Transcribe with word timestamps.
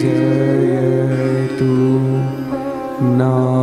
जयतु 0.00 1.72
ना 3.18 3.55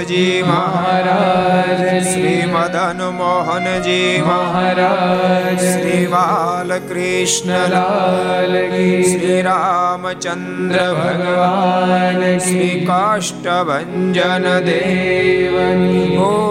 વ્યાસજી 0.00 0.42
મહારાજ 0.42 1.80
શ્રી 2.04 2.44
મદન 2.44 3.00
મોહનજી 3.12 4.12
મહારાજ 4.20 5.58
શ્રી 5.64 6.06
બાલકૃષ્ણલાલ 6.06 7.64
શ્રી 9.04 9.40
રામચંદ્ર 9.42 10.78
ભગવાન 10.94 12.22
શ્રી 12.40 12.86
કાષ્ટભન 12.86 14.16
દેવ 14.64 15.56
ઓ 16.24 16.49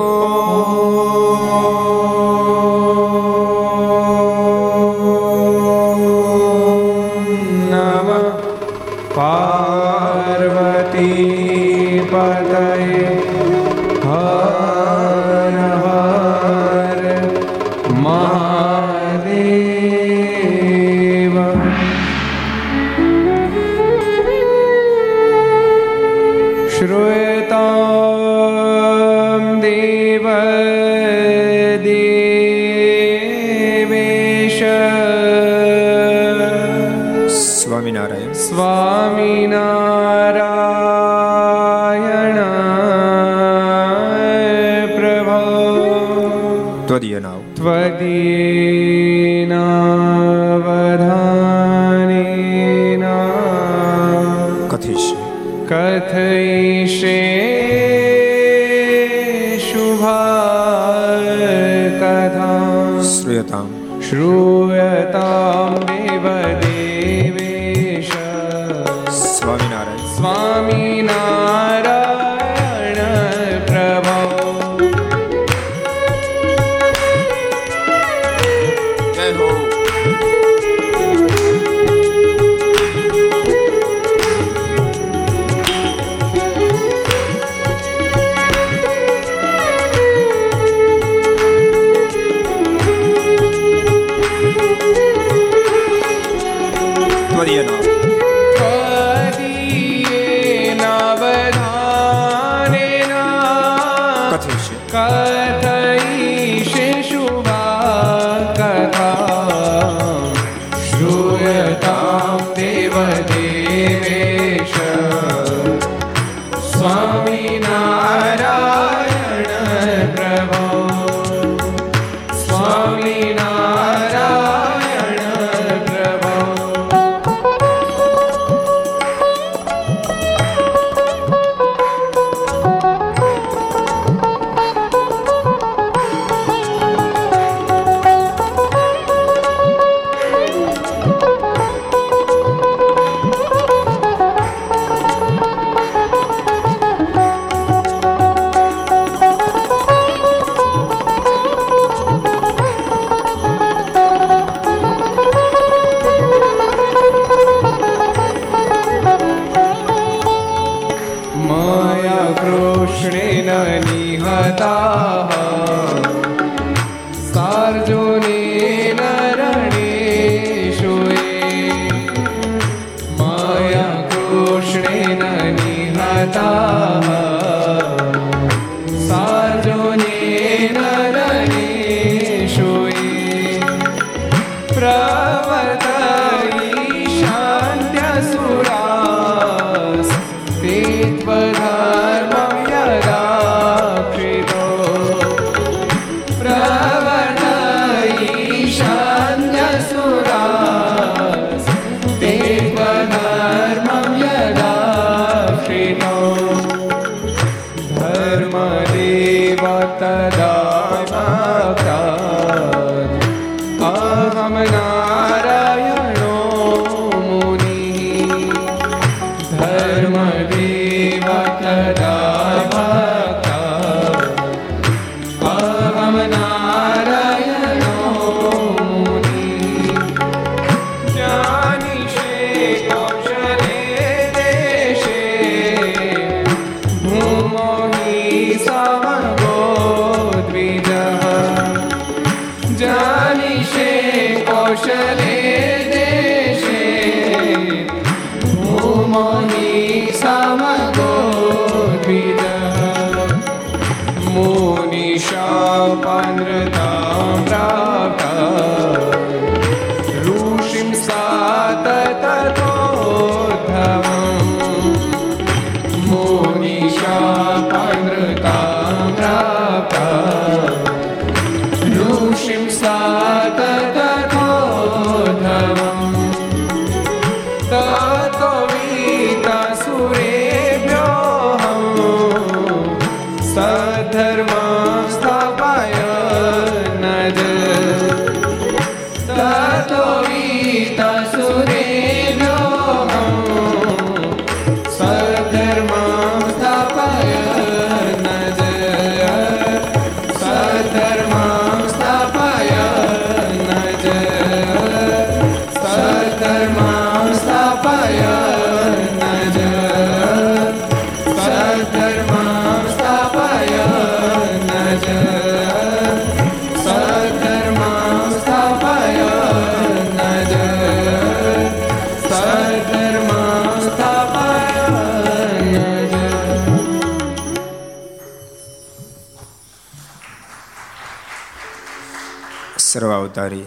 સર્વાવતારી 333.40 333.64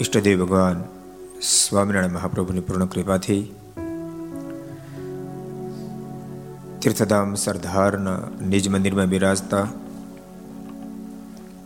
ઈષ્ટદેવ 0.00 0.44
ભગવાન 0.44 0.84
સ્વામિનારાયણ 1.42 2.12
મહાપ્રભુની 2.12 2.60
પૂર્ણ 2.60 2.86
કૃપાથી 2.86 3.54
તીર્થધામ 6.82 7.34
સરદારના 7.34 8.18
નિજ 8.46 8.68
મંદિરમાં 8.68 9.06
બિરાજતા 9.06 9.62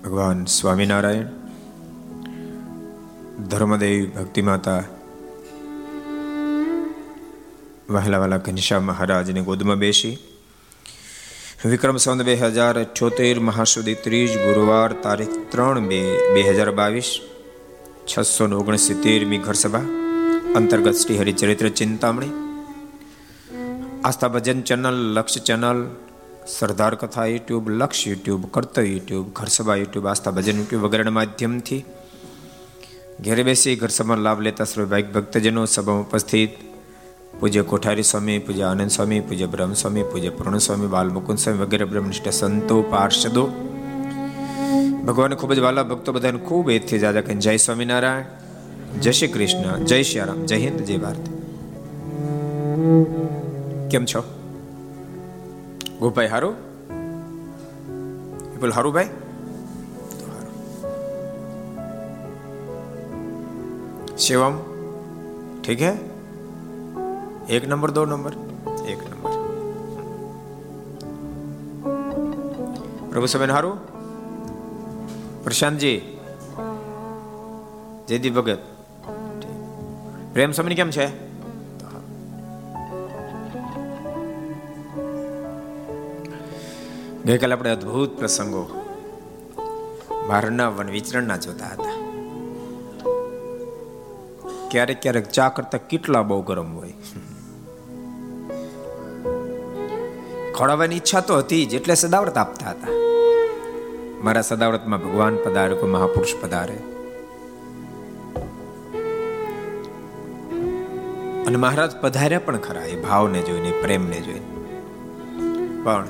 ભગવાન 0.04 0.45
સ્વામિનારાયણ, 0.45 1.26
ધર્મદેવ 3.49 4.11
ભક્તિમાતા 4.21 4.83
વહેલા 7.90 8.19
વહેલા 8.19 8.37
ઘનશ્યામ 8.37 8.83
મહારાજની 8.83 9.40
ગોદમાં 9.40 9.76
બેસી 9.76 10.19
વિક્રમ 11.71 11.97
સંત 11.97 12.25
બે 12.25 12.35
હજાર 12.35 12.75
અઠ્યોતેર, 12.76 13.37
મહાસુદી 13.38 14.00
ત્રીજ, 14.04 14.33
ગુરુવાર 14.45 14.90
તારીખ 15.00 15.35
ત્રણ 15.50 15.85
બે 15.90 16.00
બે 16.35 16.42
હજાર 16.49 16.71
બાવીસ 16.73 17.11
છસો 18.04 18.47
ને 18.49 18.57
ઓગણસિત્તેરમી 18.57 19.38
ઘરસભા, 19.38 19.87
અંતર્ગત 20.59 20.97
Shri 21.02 21.21
Haricharitra 21.21 21.69
Chintamani, 21.71 22.33
Aastha 24.02 24.33
Bhajan 24.35 24.64
channel, 24.64 24.99
Laksh 25.14 25.45
channel, 25.49 25.81
Sardar 26.49 26.95
Katha 26.97 27.28
YouTube, 27.31 27.71
Laksh 27.78 28.02
YouTube 28.09 28.42
Kartav 28.50 28.85
YouTube, 28.85 29.26
Gharsabha 29.33 29.78
YouTube, 29.83 30.07
Aastha 30.07 30.35
Bhajan 30.38 30.59
YouTube 30.61 30.85
વગેરેના 30.87 31.16
માધ્યમથી 31.21 31.83
ઘેરે 33.21 33.42
બેસી 33.45 33.76
ઘરસભા 33.76 34.19
લાભ 34.19 34.40
લેતા 34.40 34.66
સર્વ 34.66 34.90
ભક્તજનો 35.14 35.62
સભામાં 35.66 36.07
ઉપસ્થિત 36.07 36.72
પૂજ્ય 37.40 37.62
કોઠારી 37.62 38.02
સ્વામી 38.02 38.38
પૂજ્ય 38.38 38.62
આનંદ 38.62 38.90
સ્વામી 38.90 39.20
પૂજ્ય 39.20 39.46
બ્રહ્મ 39.46 39.72
સ્વામી 39.72 40.02
પૂજ્ય 40.02 40.30
પૂર્ણ 40.30 40.58
સ્વામી 40.58 40.86
બાલમુકુંદ 40.86 41.38
સ્વામી 41.38 41.62
વગેરે 41.62 41.84
બ્રહ્મનિષ્ઠ 41.84 42.28
સંતો 42.30 42.76
પાર્ષદો 42.90 43.44
ભગવાન 45.04 45.34
ખૂબ 45.34 45.52
જ 45.52 45.60
વાલા 45.60 45.82
ભક્તો 45.82 46.12
બધાને 46.12 46.38
ખૂબ 46.38 46.70
એથી 46.70 46.98
જાજા 46.98 47.20
કહીને 47.20 47.40
જય 47.40 47.56
સ્વામિનારાયણ 47.56 49.00
જય 49.00 49.12
શ્રી 49.12 49.28
કૃષ્ણ 49.28 49.84
જય 49.84 50.02
શ્રી 50.02 50.26
રામ 50.26 50.44
જય 50.44 50.56
હિન્દ 50.56 50.84
જય 50.84 50.98
ભારત 50.98 51.24
કેમ 53.90 54.04
છો 54.04 54.22
ગોપાઈ 56.00 56.28
હારું 56.28 56.54
બોલ 58.60 58.72
હારું 58.72 58.92
ભાઈ 58.92 59.10
શિવમ 64.18 64.54
ઠીક 65.62 65.82
હે 65.82 65.92
एक 67.50 67.65
नंबर 67.65 67.91
दो 67.91 68.05
नंबर 68.05 68.34
एक 68.89 69.01
नंबर 69.10 69.38
પ્રભુ 73.12 73.25
સમય 73.25 73.46
હારું 73.46 73.77
પ્રશાંતજી 75.43 76.00
જયદીપ 78.07 78.34
ભગત 78.34 78.60
પ્રેમ 80.34 80.51
સમય 80.51 80.75
કેમ 80.75 80.89
છે 80.89 81.07
ગઈકાલે 87.25 87.53
આપણે 87.53 87.69
અદ્ભુત 87.69 88.19
પ્રસંગો 88.19 88.63
બહારના 90.27 90.69
વન 90.69 90.91
વિચરણના 90.91 91.38
જોતા 91.38 91.72
હતા 91.74 91.96
ક્યારેક 94.69 95.01
ક્યારેક 95.01 95.27
ચા 95.29 95.50
કરતા 95.50 95.77
કેટલા 95.77 96.22
બહુ 96.22 96.41
ગરમ 96.41 96.74
હોય 96.74 96.93
ખવડાવવાની 100.54 100.97
ઈચ્છા 100.97 101.21
તો 101.21 101.38
હતી 101.38 101.66
જ, 101.66 101.75
એટલે 101.75 101.94
સદાવ્રત 101.94 102.38
આપતા 102.38 102.71
હતા. 102.71 102.92
મારા 104.25 104.42
સદાવ્રતમાં 104.42 105.00
ભગવાન 105.00 105.37
પધારે, 105.37 105.75
કોઈ 105.75 105.90
મહાપુરુષ 105.90 106.35
પધારે. 106.40 106.78
અને 111.47 111.56
મહારાજ 111.56 111.97
પધાર્યા 112.00 112.38
પણ 112.38 112.56
ખરા, 112.56 112.85
એ 112.85 113.00
ભાવને 113.00 113.42
જોઈને, 113.42 113.71
પ્રેમને 113.71 114.21
જોઈને. 114.21 114.50
પણ 115.82 116.06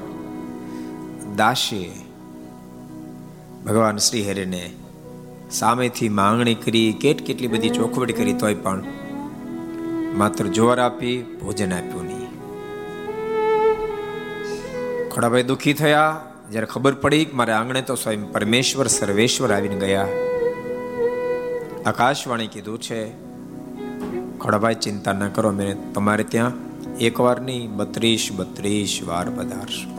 દાસીએ 1.37 1.93
ભગવાન 3.67 3.97
શ્રી 3.97 4.31
હરિને 4.31 4.71
સામેથી 5.51 6.09
માંગણી 6.09 6.55
કરી, 6.55 6.93
કેટ 6.93 7.27
કેટલી 7.27 7.49
બધી 7.49 7.69
ચોખવટ 7.69 8.13
કરી, 8.17 8.33
તોય 8.33 8.55
પણ 8.55 8.85
માત્ર 10.15 10.47
જોર 10.47 10.79
આપી, 10.79 11.39
ભોજન 11.43 11.73
આપ્યું. 11.75 12.02
ખોડાભાઈ 15.13 15.43
દુઃખી 15.43 15.73
થયા. 15.73 16.21
જ્યારે 16.51 16.67
ખબર 16.67 16.95
પડી 16.95 17.25
કે 17.25 17.37
મારે 17.37 17.53
આંગણે 17.53 17.83
તો 17.83 17.95
સ્વયં 17.95 18.33
પરમેશ્વર, 18.33 18.87
સર્વેશ્વર 18.87 19.53
આવીને 19.53 19.75
ગયા. 19.75 20.09
આકાશવાણી 21.87 22.47
કીધું 22.47 22.81
છે 22.81 23.11
ખોડાભાઈ 24.39 24.75
ચિંતા 24.75 25.13
ન 25.13 25.29
કરો, 25.29 25.51
મેં 25.51 25.93
તમારે 25.93 26.25
ત્યાં 26.25 26.53
એક 26.97 27.21
વાર 27.21 27.41
નહીં 27.41 27.77
બત્રીસ 27.77 28.29
બત્રીસ 28.37 29.01
વાર 29.07 29.31
પધારશું. 29.31 29.93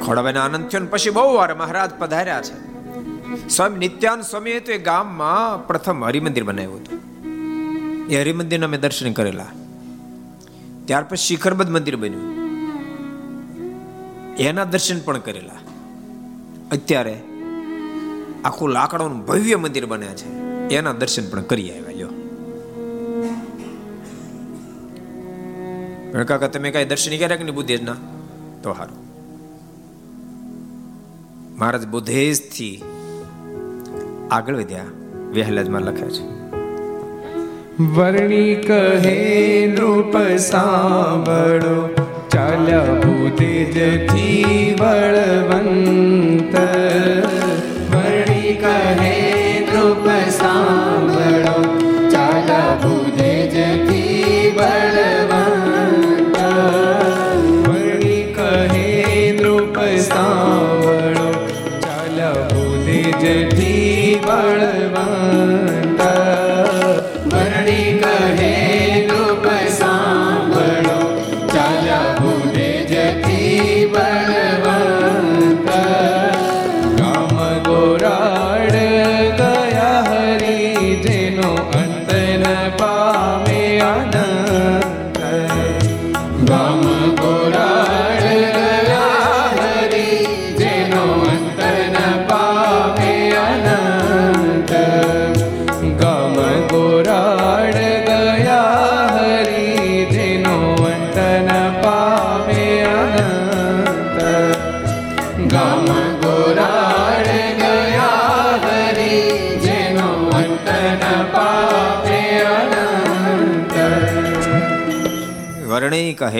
ખોડાભાઈને 0.00 0.38
આનંદ 0.38 0.68
થયો 0.68 0.86
પછી 0.90 1.10
બહુ 1.10 1.34
વાર 1.34 1.54
મહારાજ 1.54 1.90
પધાર્યા 1.98 2.42
છે. 2.42 2.56
સ્વામી 3.48 3.78
નિત્યાન 3.78 4.20
સ્વામીએ 4.20 4.60
એ 4.60 4.78
ગામમાં 4.78 5.66
પ્રથમ 5.66 6.04
હરિમંદિર 6.04 6.44
બનાવ્યું 6.44 6.76
હતું. 6.76 6.98
એ 8.08 8.20
હરિમંદિરના 8.20 8.66
મેં 8.66 8.80
દર્શન 8.80 9.12
કરેલા. 9.12 9.46
ત્યાર 10.86 11.04
પછી 11.04 11.16
શિખરબદ્ધ 11.16 11.70
મંદિર 11.70 11.96
બન્યું. 11.96 12.36
એના 14.36 14.64
દર્શન 14.64 15.00
પણ 15.00 15.18
કરેલા. 15.18 15.58
અત્યારે 16.72 17.22
આખું 18.44 18.68
લાકડાનું 18.68 19.26
ભવ્ય 19.26 19.56
મંદિર 19.56 19.86
બન્યા 19.86 20.14
છે. 20.14 20.28
એના 20.74 20.92
દર્શન 20.92 21.30
પણ 21.30 21.42
કરી 21.42 21.70
આવ્યા, 21.70 21.90
લ્યો. 21.90 22.08
કાકા, 26.24 26.46
તમે 26.46 26.70
કઈ 26.70 26.84
દર્શન 26.84 27.10
કર્યા 27.10 27.36
કે 27.36 27.44
નહીં 27.44 27.54
બુદ્ધેજના? 27.54 27.96
તો 28.62 28.72
સારું 28.72 29.06
મહારાજ 31.58 31.88
બુધેજથી 31.88 32.82
આગળ 34.30 34.56
વધ્યા, 34.56 34.84
વહેલાજમાં 35.30 35.80
લખ્યા 35.80 36.08
છે. 36.08 36.35
વર્ણિ 37.80 38.54
કહે 38.54 39.66
નૃપ 39.66 40.36
સાંભળો. 40.36 41.88
ચાલ્યા 42.28 42.84
બુધેજથી 42.84 44.76
બળવંત 44.80 46.05
વર્ણિ 46.05 46.05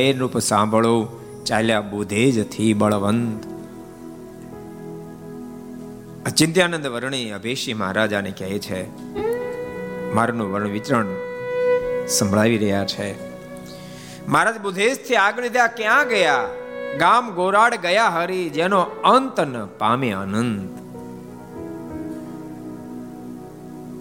વર્ણિ 0.06 0.18
રૂપ 0.18 0.38
સાંભળો, 0.38 1.20
ચાલ્યા 1.46 1.80
બુધેજથી 1.80 2.74
બળવંત. 2.74 3.46
અચિંત્યાનંદ 6.26 6.86
વર્ણી 6.86 7.30
અભેશી 7.30 7.74
મહારાજાને 7.74 8.30
કહે 8.30 8.58
છે, 8.58 8.80
મારનું 10.14 10.52
વર્ણ 10.52 10.68
વિચરણ 10.68 11.06
સંભળાવી 12.08 12.58
રહ્યા 12.58 12.84
છે. 12.84 13.08
મહારાજ 14.28 14.60
બુધેજથી 14.60 15.14
આગળ 15.14 15.48
ત્યાં 15.48 15.68
ક્યાં 15.68 16.08
ગયા? 16.08 16.48
ગામ 16.98 17.30
ગોરાડ 17.30 17.74
ગયા 17.74 18.08
હરી, 18.08 18.50
જેનો 18.50 18.80
અંત 18.80 19.40
ન 19.40 19.66
પામે 19.66 20.12
અનંત. 20.12 20.86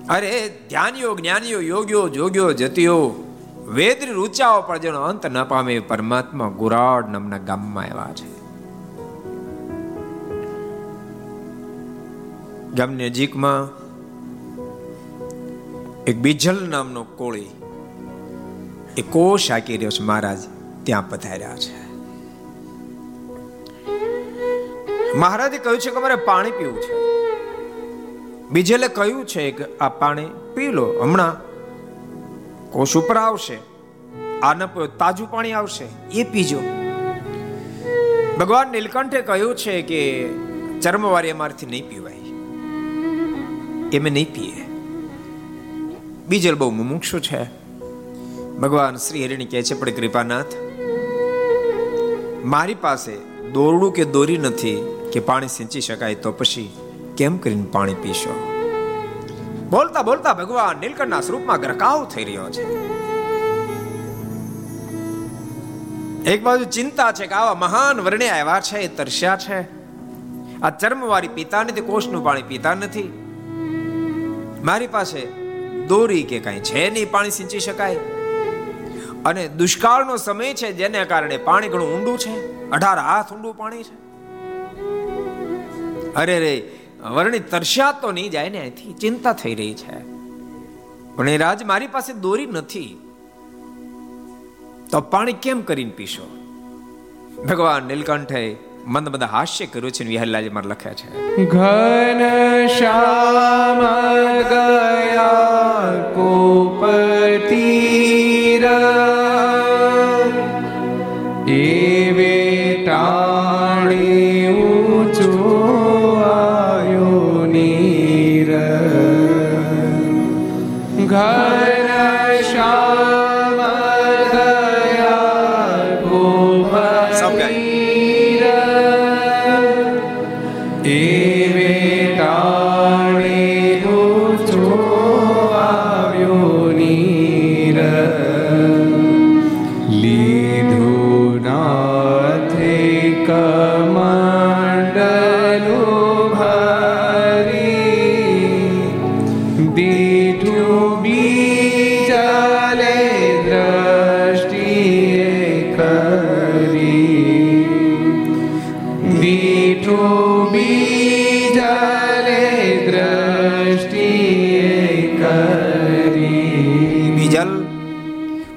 અરે 0.10 0.52
ધ્યાનીઓ 0.70 1.16
જ્ઞાનીઓ 1.16 1.62
યોગ્યો 1.62 2.10
જોગ્યો 2.10 2.54
જતીઓ 2.54 3.25
વેદ 3.68 4.04
રૂચાઓ 4.14 4.62
પણ 4.62 4.78
જેનો 4.78 5.02
અંત 5.02 5.26
ન 5.26 5.44
પામે 5.44 5.80
પરમાત્મા 5.80 6.50
ગુરાડ 6.50 7.10
નામના 7.10 7.38
ગામમાં 7.38 7.84
આવ્યા 7.84 8.14
છે. 8.14 8.46
ગામની 12.74 13.10
નજીકમાં 13.10 13.86
એક 16.04 16.18
બીજલ 16.18 16.70
નામનો 16.70 17.04
કોળી, 17.04 17.50
એ 18.98 19.02
કોષ 19.02 19.52
આકી 19.52 19.78
રહ્યો 19.78 19.90
છે 19.90 20.04
મહારાજ, 20.04 20.38
ત્યાં 20.84 21.10
પધાર્યા 21.10 21.56
છે. 21.56 21.86
મહારાજે 25.18 25.58
કહ્યું 25.58 25.80
છે 25.80 25.92
કે 25.92 26.00
મારે 26.00 26.16
પાણી 26.16 26.52
પીવું 26.52 26.82
છે. 26.82 26.94
બીજલે 28.50 28.88
કહ્યું 28.88 29.26
છે 29.26 29.52
કે 29.52 29.78
આ 29.78 29.90
પાણી 29.90 30.26
પી 30.56 30.68
લો. 30.68 30.86
હમણાં 31.02 31.45
કોષ 32.76 32.98
ઉપર 32.98 33.18
આવશે. 33.18 33.58
આ 34.40 34.54
ન 34.54 34.66
પીઓ 34.66 34.88
તાજું 34.88 35.32
પાણી 35.32 35.52
આવશે. 35.52 35.86
એ 36.12 36.24
પીજો. 36.24 36.60
ભગવાન 38.40 38.68
નીલકંઠે 38.68 39.22
કહ્યું 39.22 39.56
છે 39.56 39.82
કે 39.82 40.30
ચર્મવારી 40.82 41.30
અમારથી 41.30 41.66
નહીં 41.66 41.90
પીવાય. 41.90 42.14
એ 43.94 44.00
મેં 44.00 44.14
નહીં 44.14 44.34
પીએ. 44.34 44.66
બીજલ 46.28 46.56
બહુ 46.56 46.70
મુમુક્ષુ 46.70 47.20
છે. 47.20 47.44
ભગવાન 48.58 48.96
શ્રી 48.96 49.26
હરિણી 49.26 49.46
કહે 49.46 49.64
છે, 49.64 49.74
પણ 49.74 49.90
કૃપાનાથ, 49.90 50.46
મારી 52.46 52.76
પાસે 52.76 53.16
દોરડું 53.52 53.94
કે 53.94 54.06
દોરી 54.06 54.38
નથી 54.38 55.00
કે 55.14 55.20
પાણી 55.20 55.48
સિંચી 55.48 55.82
શકાય 55.82 56.16
તો 56.16 56.32
પછી 56.32 56.74
કેમ 57.18 57.38
કરીને 57.38 57.66
પાણી 57.72 57.94
પીશો? 57.94 58.55
બોલતા 59.70 60.02
બોલતા 60.02 60.34
ભગવાન 60.34 60.78
નીલકંઠના 60.78 61.22
સ્વરૂપમાં 61.22 61.62
ગરકાવ 61.62 62.06
થઈ 62.06 62.24
રહ્યો 62.24 62.50
છે. 62.50 62.64
એક 66.24 66.44
બાજુ 66.44 66.66
ચિંતા 66.66 67.12
છે 67.12 67.28
કે 67.28 67.34
આવા 67.34 67.54
મહાન 67.54 68.00
વર્ણે 68.00 68.30
આવ્યા 68.30 68.60
છે, 68.60 68.78
એ 68.78 68.88
તરસ્યા 68.88 69.38
છે. 69.38 69.62
આ 70.62 70.70
ચર્મવાળી 70.70 71.28
પીતા 71.28 71.64
નથી, 71.64 71.82
કોષનું 71.82 72.24
પાણી 72.24 72.42
પીતા 72.42 72.74
નથી. 72.74 73.04
મારી 74.64 74.88
પાસે 74.88 75.26
દોરી 75.88 76.24
કે 76.24 76.40
કાંઈ 76.40 76.60
છે 76.60 76.90
નહીં, 76.90 77.12
પાણી 77.12 77.30
સિંચી 77.30 77.60
શકાય. 77.60 77.96
અને 79.26 79.48
દુષ્કાળનો 79.48 80.18
સમય 80.18 80.54
છે 80.54 80.72
જેને 80.72 81.06
કારણે 81.06 81.38
પાણી 81.38 81.68
ઘણું 81.68 81.98
ઊંડું 81.98 82.20
છે. 82.20 82.56
અઢાર 82.70 83.00
હાથ 83.00 83.34
ઊંડું 83.34 83.58
પાણી 83.58 83.84
છે. 83.84 84.06
અરે 86.14 86.40
રે 86.40 86.75
વર્ણિ 87.10 87.40
તરસ્યા 87.40 87.92
તો 87.92 88.12
નહીં 88.12 88.32
જાય 88.32 88.50
ને 88.50 88.60
અહીંથી 88.60 88.94
ચિંતા 88.94 89.34
થઈ 89.34 89.56
રહી 89.56 89.74
છે. 89.74 90.00
પણ 91.16 91.30
એ 91.30 91.38
રાજ 91.38 91.64
મારી 91.64 91.88
પાસે 91.88 92.14
દોરી 92.14 92.46
નથી. 92.46 93.02
તો 94.92 95.02
પાણી 95.02 95.34
કેમ 95.34 95.62
કરીને 95.62 95.92
પીશો? 95.92 96.38
ભગવાન 97.50 97.84
નીલકંઠે 97.84 98.56
મંદ 98.88 99.10
મંદ 99.10 99.24
હાસ્ય 99.24 99.66
કર્યું 99.66 99.92
છે 99.92 100.04
વિહલ્લાજી 100.04 100.50
મારે 100.50 100.70
લખે 100.70 100.94
છે. 100.94 101.46
ઘન 101.46 102.22
શ્યામ 102.68 103.82
ગયા 104.50 106.02
કોપતીર 106.02 107.15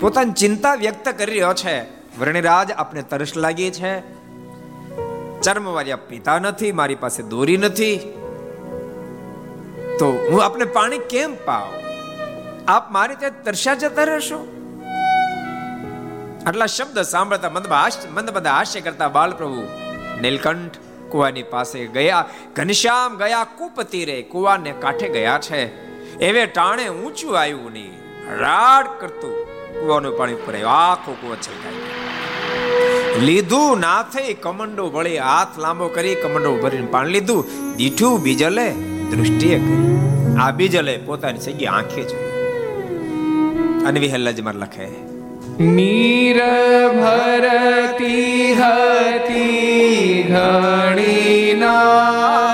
પોતાની 0.00 0.32
ચિંતા 0.32 0.74
વ્યક્ત 0.74 1.08
કરી 1.08 1.32
રહ્યો 1.32 1.54
છે. 1.54 1.82
વર્ણિરાજ 2.18 2.72
આપને 2.72 3.02
તરસ 3.02 3.36
લાગી 3.36 3.70
છે. 3.70 4.00
ચર્મ 5.40 5.70
પિતા 5.70 5.96
પીતા 5.96 6.38
નથી, 6.38 6.72
મારી 6.72 6.94
પાસે 6.94 7.22
દોરી 7.22 7.56
નથી. 7.56 7.98
તો 9.98 10.28
હું 10.30 10.44
આપને 10.44 10.64
પાણી 10.64 10.98
કેમ 10.98 11.36
પાવ 11.44 11.68
આપ 12.68 12.90
મારી 12.90 13.14
ત્યાં 13.14 13.42
તરસ્યા 13.42 13.74
જતા 13.74 14.02
રહેશો? 14.02 14.48
આટલા 16.46 16.66
શબ્દ 16.66 16.98
સાંભળતા 16.98 17.50
મંદ 17.50 17.66
મંદ 18.08 18.30
બધા 18.30 18.52
હાસ્ય 18.52 18.80
કરતા 18.80 19.08
બાલપ્રભુ 19.08 19.62
નીલકંઠ 20.20 20.72
કુવાની 21.08 21.42
પાસે 21.42 21.86
ગયા. 21.86 22.24
ઘનશ્યામ 22.56 23.16
ગયા 23.16 23.44
કુપતિ 23.44 24.04
રે 24.04 24.22
કુવાને 24.22 24.72
કાંઠે 24.72 25.08
ગયા 25.08 25.38
છે. 25.38 25.64
એવે 26.18 26.46
ટાણે 26.46 26.88
ઊંચું 26.88 27.40
આવ્યું 27.40 27.72
નહીં. 27.72 27.98
રાડ 28.38 28.86
કરતું 29.00 29.47
કુવાનું 29.80 30.16
પાણી 30.16 30.34
ઉપર 30.34 30.54
આખો 30.56 31.12
કુવો 31.12 31.34
છલકાઈ 31.34 31.74
લીધું 33.24 33.80
નાથે 33.80 34.32
કમંડો 34.32 34.90
વળી 34.90 35.18
હાથ 35.18 35.58
લાંબો 35.58 35.88
કરી, 35.88 36.14
કમંડો 36.14 36.56
ભરીને 36.56 36.86
પાણી 36.86 37.10
લીધું. 37.10 37.46
દીઠું 37.76 38.20
બીજલે 38.20 38.70
દૃષ્ટિએ 39.10 39.58
કરી. 39.58 39.98
આ 40.40 40.50
બીજલે 40.50 40.96
પોતાની 40.96 41.40
સગી 41.40 41.66
આંખે 41.66 42.02
જોઈ. 42.02 42.28
અને 43.86 44.00
વિહલ્લાજમાં 44.00 44.54
લખે 44.54 44.88
નીર 45.64 46.38
ભરતી 47.00 48.52
હતી 48.52 50.22
ઘણી 50.22 51.54
નારી 51.58 52.47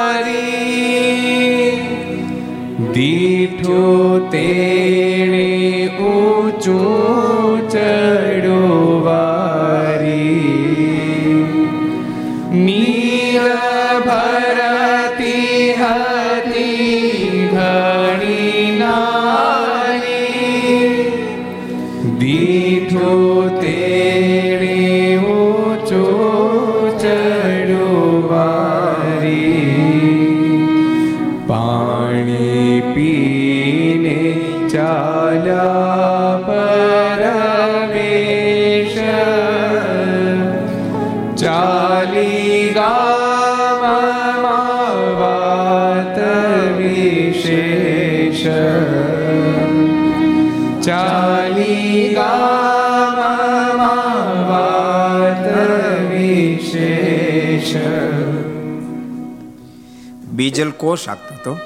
બીજલ 60.55 60.71
કોષ 60.71 61.09
આપતો 61.09 61.35
હતો. 61.35 61.59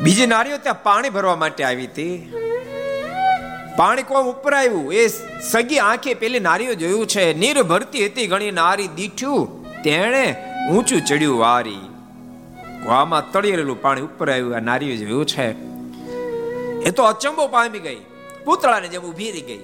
બીજી 0.00 0.26
નારીઓ 0.26 0.56
ત્યાં 0.56 0.82
પાણી 0.82 1.10
ભરવા 1.10 1.36
માટે 1.36 1.64
આવી 1.64 1.84
હતી. 1.84 2.32
પાણી 3.76 4.02
કોમ 4.02 4.26
ઉપર 4.26 4.54
આવ્યું. 4.54 4.92
એ 4.92 5.06
સગી 5.50 5.78
આંખે 5.78 6.14
પેલી 6.14 6.40
નારીઓ 6.40 6.74
જોયું 6.74 7.06
છે. 7.06 7.34
નીર 7.34 7.62
ભરતી 7.62 8.06
હતી 8.06 8.26
ઘણી 8.26 8.50
નારી 8.50 8.88
દીઠ્યું. 8.88 9.64
તેણે 9.82 10.36
ઊંચું 10.70 11.00
ચડ્યું 11.00 11.38
વારી. 11.38 11.80
કુવામાં 12.84 13.32
તળી 13.32 13.50
રહેલું 13.50 13.82
પાણી 13.82 14.00
ઉપર 14.00 14.30
આવ્યું. 14.30 14.56
આ 14.56 14.60
નારીઓ 14.60 14.96
જોયું 14.96 15.26
છે. 15.26 15.52
એ 16.82 16.90
તો 16.90 17.02
અચંબો 17.02 17.46
પામી 17.46 17.78
ગઈ. 17.78 18.00
પૂતળાને 18.44 18.88
જેમ 18.88 19.02
ઊભી 19.02 19.30
રહી 19.30 19.40
ગઈ. 19.40 19.60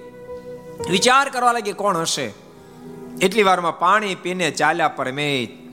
વિચાર 0.91 1.29
કરવા 1.29 1.51
લાગી, 1.51 1.73
કોણ 1.73 1.97
હશે? 1.97 2.31
એટલી 3.21 3.43
વારમાં 3.43 3.79
પાણી 3.79 4.15
પીને 4.15 4.51
ચાલ્યા 4.51 4.87
પરમેશ 4.87 5.64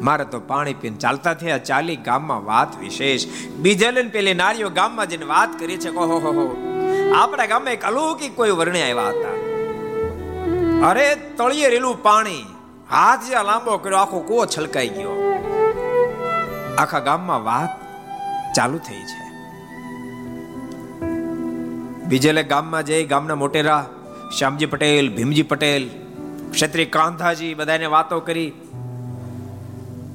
મારે 0.00 0.24
તો 0.24 0.40
પાણી 0.40 0.74
પીને 0.74 0.96
ચાલતા 0.96 1.34
થયા. 1.34 1.58
ચાલી 1.58 1.96
ગામમાં 1.96 2.44
વાત 2.44 2.78
વિશેષ. 2.78 3.26
બીજે 3.56 3.90
લઈને 3.90 4.10
પેલી 4.10 4.34
નારીઓ 4.34 4.68
ગામમાં 4.68 5.08
જઈને 5.08 5.24
વાત 5.24 5.58
કરી 5.58 5.76
છે, 5.76 5.90
કહો 5.90 6.06
હો 6.06 6.18
હો. 6.18 6.56
આપણા 7.16 7.46
ગામમાં 7.46 7.72
એક 7.72 7.84
અલૌકિક 7.84 8.36
કોઈ 8.36 8.50
વર્ણે 8.50 8.82
આવ્યા 8.82 9.08
હતા. 9.08 9.46
અરે, 10.88 11.16
તળિયે 11.36 11.70
રેલું 11.70 12.02
પાણી. 12.02 12.44
હાથ 12.90 13.28
જ્યાં 13.28 13.44
લાંબો 13.44 13.76
કર્યો, 13.76 13.98
આખો 13.98 14.20
કુવો 14.20 14.46
છલકાઈ 14.46 14.88
ગયો. 14.88 15.40
આખા 16.78 16.98
ગામમાં 16.98 17.44
વાત 17.44 17.68
ચાલુ 18.54 18.78
થઈ 18.78 19.02
છે. 19.02 19.26
બીજેલે 22.04 22.42
ગામમાં 22.42 22.86
જઈ 22.86 23.04
ગામના 23.04 23.34
મોટેરા, 23.34 23.86
શ્યામજી 24.38 24.66
પટેલ, 24.66 25.16
ભીમજી 25.16 25.42
પટેલ, 25.42 25.90
ક્ષત્રિય 26.52 26.84
કાંધાજી 26.84 27.54
બધાને 27.54 27.86
વાતો 27.86 28.20
કરી. 28.20 28.52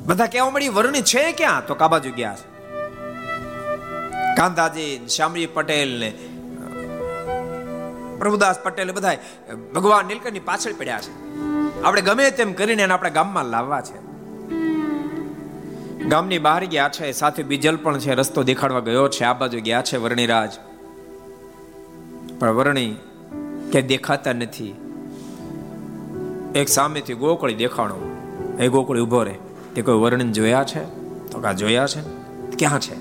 બધા 0.05 0.25
કેવા 0.25 0.49
મળી 0.49 0.69
વર્ણિત 0.69 1.05
છે 1.05 1.31
ક્યાં? 1.31 1.67
તો 1.67 1.75
કાબાજુ 1.75 2.11
ગયા 2.11 2.35
છે. 2.35 2.51
કાંધાજી 4.35 5.07
શ્યામજી 5.15 5.45
પટેલ 5.45 5.99
ને 5.99 6.09
પ્રભુદાસ 8.19 8.59
પટેલ 8.63 8.91
બધા 8.91 9.17
ભગવાન 9.75 10.05
નીલકંઠની 10.05 10.39
પાછળ 10.39 10.73
પડ્યા 10.73 11.01
છે. 11.01 11.41
આપણે 11.81 12.01
ગમે 12.01 12.31
તેમ 12.31 12.53
કરીને 12.53 12.83
એને 12.83 12.93
આપણા 12.93 13.09
ગામમાં 13.09 13.45
લાવવા 13.45 13.81
છે. 13.81 14.11
ગામની 16.03 16.37
બહાર 16.37 16.65
ગયા 16.65 16.89
છે, 16.89 17.11
સાથે 17.11 17.43
બીજલ 17.43 17.77
પણ 17.77 17.99
છે, 17.99 18.13
રસ્તો 18.13 18.43
દેખાડવા 18.43 18.79
ગયો 18.79 19.09
છે, 19.09 19.23
આ 19.23 19.33
બાજુ 19.33 19.59
ગયા 19.59 19.81
છે 19.81 19.97
વર્ણિરાજ. 19.97 20.49
પણ 22.39 22.51
વર્ણી 22.51 22.95
કે 23.71 23.81
દેખાતા 23.81 24.33
નથી. 24.33 24.75
એક 26.55 26.69
સામેથી 26.69 27.13
ગોકળી 27.13 27.53
દેખાણો. 27.53 28.17
એ 28.59 28.67
ગોકળી 28.67 28.99
ઊભો 28.99 29.23
રહે. 29.23 29.37
તે 29.75 29.81
કોઈ 29.81 29.95
વર્ણન 29.95 30.31
જોયા 30.31 30.63
છે? 30.63 30.85
તો 31.31 31.39
કા 31.39 31.53
જોયા 31.53 31.87
છે? 31.87 32.01
ક્યાં 32.55 32.79
છે? 32.79 32.95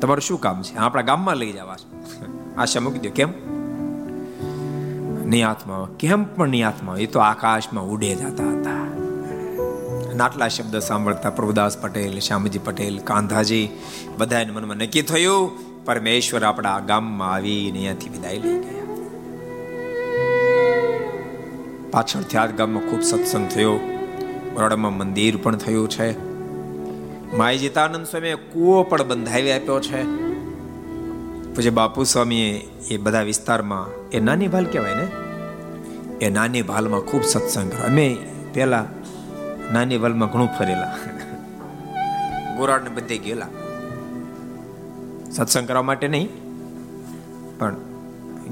તમારું 0.00 0.20
શું 0.20 0.40
કામ 0.40 0.62
છે? 0.62 0.76
આપણા 0.76 1.02
ગામમાં 1.02 1.36
લઈ 1.36 1.52
જવા 1.52 1.76
છે. 1.76 2.16
આશા 2.56 2.80
મૂકી 2.80 2.98
દો 2.98 3.10
કેમ? 3.10 3.28
નિયાતમાં. 5.28 5.96
કેમ 5.96 6.24
પણ 6.24 6.48
નિયાતમાં? 6.48 6.96
એ 6.96 7.06
તો 7.06 7.20
આકાશમાં 7.20 7.84
ઉડે 7.84 8.14
જતા 8.14 8.44
હતા. 8.44 8.82
નાટલા 10.16 10.48
શબ્દ 10.48 10.78
સાંભળતા 10.78 11.30
પ્રભુદાસ 11.30 11.78
પટેલ, 11.78 12.18
શ્યામજી 12.18 12.58
પટેલ, 12.58 12.98
કાંધાજી 12.98 13.68
બધાને 14.18 14.50
મનમાં 14.50 14.76
નક્કી 14.76 15.02
થયું, 15.02 15.50
પરમેશ્વર 15.84 16.44
આપણા 16.44 16.78
ગામમાં 16.78 17.32
આવીને 17.32 17.78
અહીંયાથી 17.78 18.08
વિદાય 18.08 18.38
લઈ 18.38 18.58
ગયા. 18.58 18.82
પાછળથી 21.90 22.38
આ 22.38 22.46
ગામમાં 22.46 22.90
ખૂબ 22.90 23.00
સત્સંગ 23.00 23.48
થયો. 23.48 23.91
બરોડામાં 24.54 24.96
મંદિર 24.96 25.36
પણ 25.36 25.56
થયું 25.56 25.88
છે. 25.90 26.32
માય 27.36 27.58
જીતાનંદ 27.58 28.06
સ્વામીએ 28.06 28.34
કૂવો 28.34 28.82
પણ 28.82 29.02
બંધાવી 29.02 29.52
આપ્યો 29.52 29.80
છે. 29.80 30.02
પછી 31.54 31.70
બાપુ 31.70 32.04
સ્વામીએ 32.04 32.68
એ 32.90 32.96
બધા 32.96 33.20
વિસ્તારમાં, 33.20 34.10
એ 34.10 34.20
નાની 34.20 34.48
ભાલ 34.48 34.64
કહેવાય 34.64 34.94
ને? 34.94 35.06
એ 36.24 36.30
નાની 36.30 36.62
ભાલમાં 36.62 37.00
ખૂબ 37.00 37.24
સત્સંગ 37.24 37.72
અમે 37.72 38.16
પહેલા 38.54 38.84
નાની 39.72 39.98
ભાલમાં 39.98 40.28
ઘણું 40.28 40.48
ફરેલા. 40.58 40.96
ગોરાડને 42.56 42.90
બધે 42.90 43.18
ગયેલા. 43.18 43.46
સત્સંગ 45.32 45.68
કરવા 45.68 45.82
માટે 45.82 46.08
નહીં, 46.08 46.28
પણ 47.58 47.76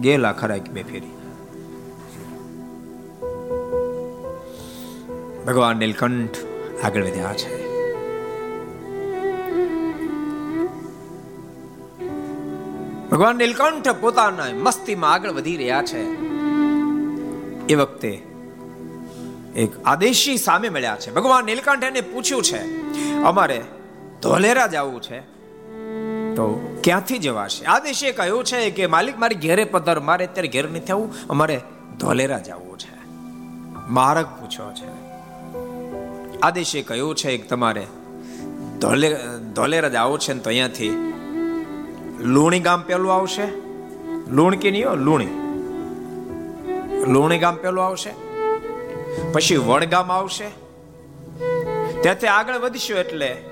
ગયેલા 0.01 0.33
ખરા 0.33 0.57
એક 0.57 0.71
બે 0.71 0.83
ફેરી. 0.83 1.20
ભગવાન 5.47 5.77
નીલકંઠ 5.77 6.37
આગળ 6.85 7.05
વધ્યા 7.05 7.33
છે. 7.33 7.71
ભગવાન 13.09 13.37
નીલકંઠ 13.37 13.89
પોતાના 13.89 14.45
મસ્તીમાં 14.55 15.13
આગળ 15.13 15.31
વધી 15.31 15.57
રહ્યા 15.57 15.83
છે. 15.83 16.03
એ 17.67 17.75
વખતે 17.75 18.23
એક 19.57 19.71
આદેશી 19.85 20.37
સામે 20.37 20.69
મળ્યા 20.69 20.97
છે. 20.97 21.13
ભગવાન 21.13 21.45
નીલકંઠ 21.45 21.85
એને 21.85 22.01
પૂછ્યું 22.01 22.43
છે, 22.43 22.93
અમારે 23.23 23.65
ધોલેરા 24.23 24.67
જવું 24.67 25.03
છે? 25.03 25.21
તો 26.31 26.79
ક્યાંથી 26.85 27.19
જવાશે? 27.19 27.65
આદેશે 27.65 28.13
કહ્યું 28.13 28.45
છે 28.45 28.71
કે, 28.71 28.87
માલિક, 28.87 29.19
મારી 29.19 29.35
ઘેરે 29.35 29.65
પધાર. 29.65 30.01
મારે 30.01 30.27
અત્યારે 30.27 30.49
ઘેર 30.49 30.71
નથી 30.71 30.93
આવવું. 30.93 31.15
અમારે 31.31 31.61
ધોલેરા 31.99 32.39
જવું 32.39 32.79
છે. 32.79 33.09
માર્ગ 33.89 34.27
પૂછ્યો 34.27 34.73
છે. 34.73 35.10
આદેશે 36.43 36.83
કહ્યું 36.83 37.15
છે 37.15 37.37
કે 37.37 37.49
તમારે, 37.49 37.87
ધોલે, 38.81 39.17
ધોલેરા 39.55 40.03
આવો 40.03 40.19
છે 40.19 40.33
ને 40.33 40.41
તો 40.41 40.51
અહીંયાથી. 40.51 41.13
લુણી 42.21 42.61
ગામ 42.61 42.83
પેલું 42.83 43.15
આવશે? 43.15 43.47
લુણ 44.31 44.55
કે 44.55 44.71
નહીં 44.71 44.87
લુણી. 44.87 45.27
લુણી 47.13 47.39
ગામ 47.39 47.57
પેલું 47.57 47.85
આવશે? 47.85 48.11
પછી 49.33 49.57
વડગામ 49.57 50.13
આવશે? 50.13 50.49
ત્યાંથી 52.03 52.27
આગળ 52.27 52.59
વધીશું 52.59 52.99
એટલે 52.99 53.45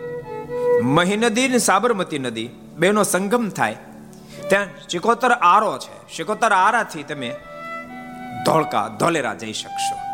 મહી 0.83 1.17
નદી 1.17 1.49
ને 1.49 1.59
સાબરમતી 1.59 2.19
નદી, 2.19 2.51
બેનો 2.79 3.03
સંગમ 3.03 3.49
થાય. 3.49 3.77
ત્યાં 4.49 4.87
ચિકોતર 4.89 5.31
આરો 5.31 5.79
છે. 5.79 6.17
ચિકોતર 6.17 6.53
આરાથી 6.53 7.03
તમે 7.03 7.37
ધોળકા, 8.47 8.89
ધોલેરા 8.89 9.35
જઈ 9.35 9.53
શકશો. 9.53 10.08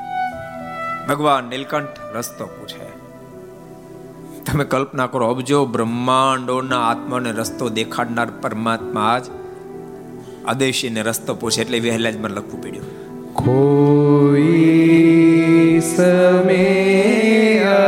ભગવાન 1.09 1.45
નીલકંઠ 1.45 2.01
રસ્તો 2.15 2.47
પૂછે. 2.47 2.87
તમે 4.47 4.65
કલ્પના 4.65 5.07
કરો 5.07 5.29
અબજો 5.29 5.67
બ્રહ્માંડોના 5.67 6.91
આત્માને 6.91 7.33
રસ્તો 7.33 7.69
દેખાડનાર 7.69 8.29
પરમાત્મા 8.43 9.19
જ 9.19 9.25
આદેશીને 10.47 11.03
રસ્તો 11.03 11.35
પૂછે 11.35 11.63
એટલે 11.63 11.81
વહેલા 11.81 12.11
જ 12.11 12.17
મને 12.17 12.35
લખવું 12.35 12.63
પડ્યું. 12.63 12.87
કોઈ 13.35 15.81
સમય 15.81 17.79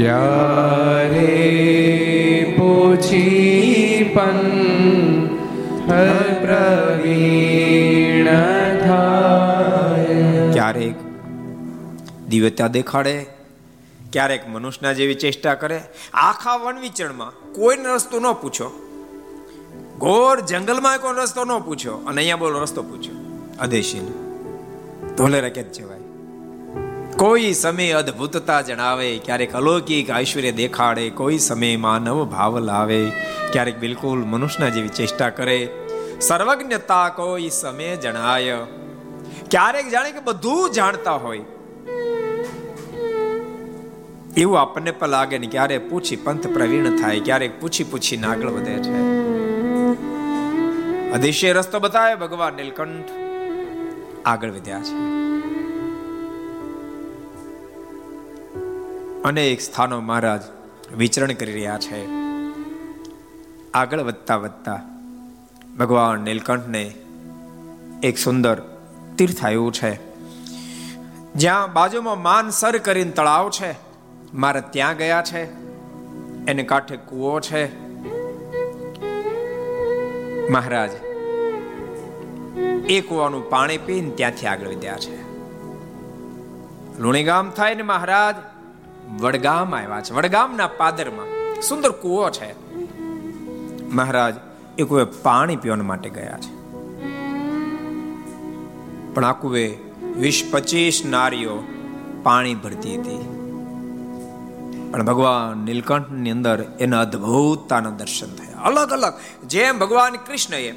ક્યારે 0.00 1.26
પૂછી 2.58 4.10
પણ 4.14 4.38
પ્રવીણ 6.40 8.28
ક્યારેક 10.52 10.94
દિવ્યતા 12.28 12.66
દેખાડે, 12.66 13.26
ક્યારેક 14.12 14.48
મનુષ્યના 14.48 14.92
જેવી 14.92 15.14
ચેષ્ટા 15.14 15.54
કરે. 15.54 15.80
આખા 16.14 16.56
વન 16.56 16.78
વિચરણમાં 16.78 17.52
કોઈને 17.52 17.84
રસ્તો 17.94 18.20
ન 18.20 18.32
પૂછો. 18.32 18.68
ઘોર 19.98 20.40
જંગલમાં 20.40 20.98
કોઈ 20.98 21.14
રસ્તો 21.16 21.44
ન 21.44 21.58
પૂછ્યો 21.58 21.94
અને 21.94 22.16
અહીંયા 22.16 22.36
બોલો, 22.36 22.60
રસ્તો 22.60 22.82
પૂછ્યો. 22.82 23.14
અદેશીને 23.60 24.12
ધોલેરા 25.14 25.48
કે 25.48 25.62
જવાય? 25.62 25.99
કોઈ 27.16 27.52
સમય 27.52 27.92
અદ્ભુતતા 27.92 28.60
જણાવે, 28.60 29.18
ક્યારેક 29.18 29.52
અલૌકિક 29.52 30.10
ઐશ્વર્ય 30.10 30.52
દેખાડે, 30.52 31.10
કોઈ 31.10 31.38
સમય 31.38 31.76
માનવ 31.76 32.24
ભાવ 32.24 32.58
લાવે, 32.58 33.10
ક્યારેક 33.52 33.78
બિલકુલ 33.78 34.24
મનુષ્યના 34.24 34.68
જેવી 34.68 34.88
ચેષ્ટા 34.88 35.30
કરે. 35.30 35.68
સર્વજ્ઞતા 36.20 37.08
કોઈ 37.08 37.48
સમય 37.48 37.96
જણાય. 37.96 38.58
ક્યારેક 39.50 39.88
જાણે 39.88 40.12
કે 40.12 40.20
બધું 40.20 40.70
જાણતા 40.70 41.12
હોય. 41.12 41.40
એવું 44.36 44.60
આપણને 44.60 44.90
પણ 44.90 45.08
લાગે 45.08 45.38
ને 45.38 45.46
ક્યારે 45.46 45.78
પૂછી 45.78 46.16
પંથ 46.16 46.46
પ્રવીણ 46.46 46.96
થાય, 46.96 47.20
ક્યારેક 47.20 47.60
પૂછી 47.60 47.84
પૂછીને 47.84 48.26
આગળ 48.26 48.48
વધે 48.48 48.74
છે. 48.74 49.20
અધિશય 51.10 51.52
રસ્તો 51.52 51.78
બતાવે 51.78 52.14
ભગવાન 52.14 52.54
નીલકંઠ. 52.54 53.08
આગળ 54.24 54.50
વધ્યા 54.50 54.80
છે. 54.80 55.29
અનેક 59.24 59.60
સ્થાનો 59.60 60.00
મહારાજ 60.00 60.40
વિચરણ 60.96 61.32
કરી 61.32 61.52
રહ્યા 61.52 61.78
છે. 61.78 62.08
આગળ 63.74 64.00
વધતા 64.00 64.36
વધતા 64.36 64.80
ભગવાન 65.78 66.20
નીલકંઠને 66.20 66.94
એક 68.02 68.18
સુંદર 68.18 68.62
તીર્થ 69.18 69.44
આવ્યું 69.44 69.72
છે. 69.72 69.98
જ્યાં 71.34 71.72
બાજુમાં 71.72 72.22
માનસર 72.22 72.78
કરીને 72.78 73.10
તળાવ 73.10 73.50
છે. 73.50 73.74
મારે 74.34 74.62
ત્યાં 74.70 74.96
ગયા 74.96 75.22
છે. 75.22 75.44
એને 76.46 76.62
કાંઠે 76.62 76.96
કૂવો 76.96 77.40
છે. 77.40 77.78
મહારાજ, 80.50 80.90
એ 82.90 83.00
કૂવાનું 83.00 83.50
પાણી 83.50 83.78
પીને 83.78 84.10
ત્યાંથી 84.10 84.46
આગળ 84.46 84.68
વધ્યા 84.68 84.96
છે. 84.96 85.22
લુણીગામ 86.98 87.50
થાય 87.50 87.74
ને 87.74 87.82
મહારાજ 87.82 88.34
વડગામ 89.18 89.74
આવ્યા 89.74 90.00
છે. 90.00 90.14
વડગામના 90.14 90.66
પાદરમાં 90.66 91.26
સુંદર 91.62 91.90
કૂવો 91.90 92.30
છે. 92.30 92.52
મહારાજ, 93.94 94.34
એ 94.78 94.82
કુએ 94.82 95.04
પાણી 95.04 95.56
પીવાના 95.56 95.84
માટે 95.84 96.10
ગયા 96.10 96.38
છે. 96.38 96.60
પણ 99.14 99.24
આ 99.24 99.32
કુએ 99.32 99.78
વીસ 100.16 100.48
પચીસ 100.50 101.02
નારીઓ 101.06 101.62
પાણી 102.22 102.54
ભરતી 102.54 102.96
હતી. 102.96 103.36
પણ 104.90 105.02
ભગવાન 105.02 105.58
નીલકંઠની 105.58 106.30
અંદર 106.30 106.64
એના 106.80 107.00
અદ્ભુતતાના 107.00 107.90
દર્શન 107.90 108.34
થયા. 108.34 108.60
અલગ 108.64 108.90
અલગ, 108.90 109.12
જેમ 109.46 109.78
ભગવાન 109.78 110.12
કૃષ્ણએ 110.12 110.70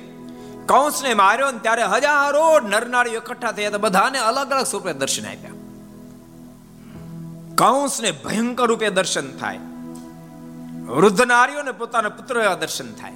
કંસને 0.66 1.14
માર્યો 1.14 1.52
ને 1.52 1.58
ત્યારે 1.58 1.84
હજારો 1.84 2.60
નરનારીઓ 2.60 3.14
એકઠા 3.14 3.52
થયા 3.52 3.68
હતા. 3.70 3.78
બધાને 3.78 4.20
અલગ 4.20 4.50
અલગ 4.52 4.66
સ્વરૂપે 4.66 4.94
દર્શન 4.94 5.28
આપ્યા. 5.28 5.50
કંસને 7.56 8.12
ભયંકર 8.12 8.68
રૂપે 8.68 8.90
દર્શન 8.90 9.38
થાય. 9.38 9.60
વૃદ્ધ 10.86 11.22
નારીઓને 11.22 11.72
પોતાના 11.72 12.10
પુત્ર 12.10 12.42
એવા 12.42 12.54
દર્શન 12.54 12.94
થાય. 12.94 13.14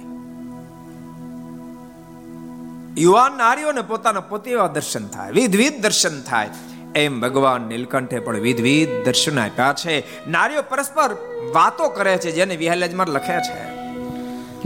યુવાન 2.96 3.38
નારીઓને 3.38 3.80
પોતાના 3.80 4.20
પોતે 4.20 4.50
એવા 4.50 4.66
દર્શન 4.66 5.06
થાય. 5.06 5.30
વિધવિધ 5.30 5.82
દર્શન 5.82 6.22
થાય. 6.22 6.50
એમ 6.94 7.20
ભગવાન 7.20 7.60
નીલકંઠે 7.60 8.18
પણ 8.18 8.40
વિધવિધ 8.40 9.06
દર્શન 9.06 9.38
આપ્યા 9.38 9.72
છે. 9.72 10.30
નારીઓ 10.30 10.62
પરસ્પર 10.62 11.16
વાતો 11.54 11.88
કરે 11.88 12.16
છે, 12.16 12.30
જેને 12.30 12.56
વિહલજમાં 12.56 13.06
લખ્યા 13.06 13.40
છે. 13.40 13.78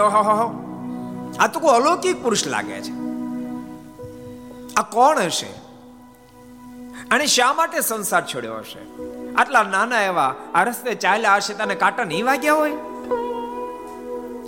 ઓહો 0.04 0.70
આ 1.40 1.48
તો 1.48 1.60
કોઈ 1.60 1.76
અલૌકિક 1.76 2.24
પુરુષ 2.24 2.48
લાગે 2.48 2.82
છે. 2.82 2.92
આ 4.78 4.82
કોણ 4.82 5.18
હશે? 5.18 5.50
અને 7.12 7.26
શા 7.26 7.54
માટે 7.54 7.82
સંસાર 7.82 8.24
છોડ્યો 8.26 8.56
હશે? 8.56 8.80
આટલા 9.36 9.64
નાના 9.64 10.02
એવા 10.02 10.36
આ 10.54 10.64
રસ્તે 10.64 10.94
ચાલ્યા 10.94 11.36
હશે 11.36 11.54
તને 11.54 11.76
કાંટા 11.76 12.04
નહીં 12.04 12.26
વાગ્યા 12.26 12.54
હોય? 12.54 12.72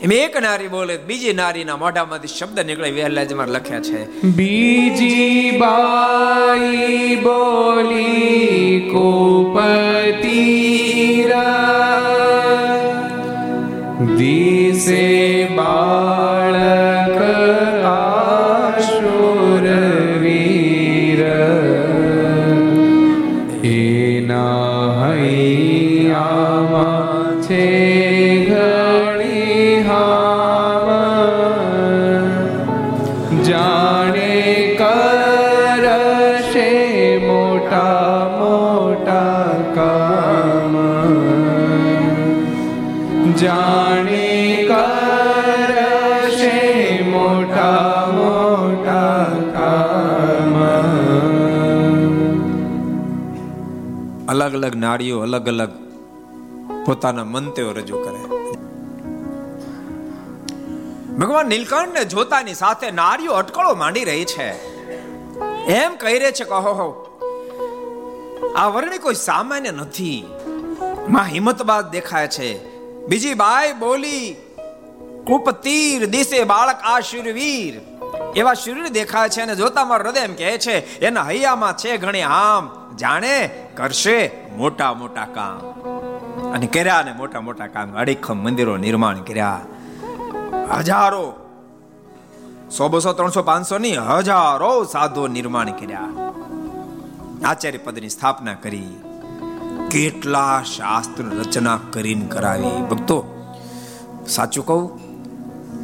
એમ 0.01 0.11
એક 0.11 0.37
નારી 0.41 0.67
બોલે, 0.67 0.97
બીજી 0.97 1.33
નારીના 1.33 1.77
મોઢામાંથી 1.77 2.27
શબ્દ 2.27 2.59
નીકળે 2.59 2.91
વેલાજમાં 2.91 3.47
લખ્યા 3.47 3.81
છે. 3.81 4.21
બીજી 4.21 5.51
બાઈ 5.57 7.15
બોલી, 7.15 8.89
કોપતી 8.93 10.55
દિશે 14.17 15.24
બાળક 15.85 16.24
અલગ 54.55 54.65
અલગ 54.65 54.75
નારીઓ 54.75 55.19
અલગ 55.19 55.47
અલગ 55.47 55.71
પોતાના 56.85 57.23
મંત્યો 57.23 57.71
રજૂ 57.71 57.99
કરે. 58.03 58.21
ભગવાન 61.15 61.47
નીલકંઠને 61.47 62.05
જોતાની 62.05 62.53
સાથે 62.53 62.87
નારીઓ 62.91 63.33
અટકળો 63.33 63.75
માંડી 63.75 64.03
રહી 64.03 64.25
છે. 64.25 64.49
એમ 65.75 65.95
કહી 65.95 66.17
રહે 66.19 66.31
છે 66.31 66.45
કહો 66.45 66.73
હો, 66.79 66.87
આ 68.55 68.67
વર્ણિ 68.67 68.97
કોઈ 68.97 69.19
સામાન્ય 69.19 69.71
નથી. 69.71 70.17
માં 71.09 71.25
હિંમતબાદ 71.25 71.91
દેખાય 71.91 72.27
છે. 72.27 72.49
બીજી 73.07 73.33
બાઈ 73.33 73.73
બોલી, 73.73 74.35
કુપતીર 75.27 76.05
દિશે 76.05 76.43
બાળક 76.43 76.79
આ 76.83 76.99
શૂરવીર 76.99 77.73
એવા 78.35 78.53
શરીર 78.53 78.87
દેખાય 78.87 79.29
છે 79.29 79.41
અને 79.41 79.55
જોતા 79.55 79.85
મારું 79.85 80.07
હૃદય 80.07 80.19
એમ 80.19 80.35
કહે 80.35 80.57
છે, 80.57 80.99
એના 80.99 81.23
હૈયામાં 81.23 81.77
છે 81.77 81.97
ઘણી 81.97 82.21
આમ, 82.21 82.95
જાણે 82.95 83.47
કરશે 83.77 84.31
મોટા 84.57 84.93
મોટા 84.93 85.25
કામ. 85.25 85.59
અને 86.51 86.67
કર્યા 86.67 87.01
ને 87.01 87.13
મોટા 87.13 87.41
મોટા 87.41 87.67
કામ. 87.67 87.93
અડીખમ 87.95 88.37
મંદિરો 88.37 88.77
નિર્માણ 88.77 89.17
કર્યા. 89.17 89.61
હજારો 90.77 91.33
સો 92.77 92.87
બસો 92.87 93.13
ત્રણસો, 93.13 93.43
પાંચસો 93.43 93.77
ની 93.77 93.97
હજારો 93.97 94.83
સાધુ 94.83 95.27
નિર્માણ 95.27 95.71
કર્યા. 95.71 96.09
આચાર્ય 97.45 97.77
પદની 97.77 98.09
સ્થાપના 98.09 98.53
કરી. 98.53 99.03
કેટલા 99.91 100.63
શાસ્ત્ર 100.63 101.23
રચના 101.23 101.79
કરીને 101.91 102.25
કરાવી. 102.25 102.81
ભક્તો, 102.81 103.25
સાચું 104.27 104.65
કહું 104.65 105.04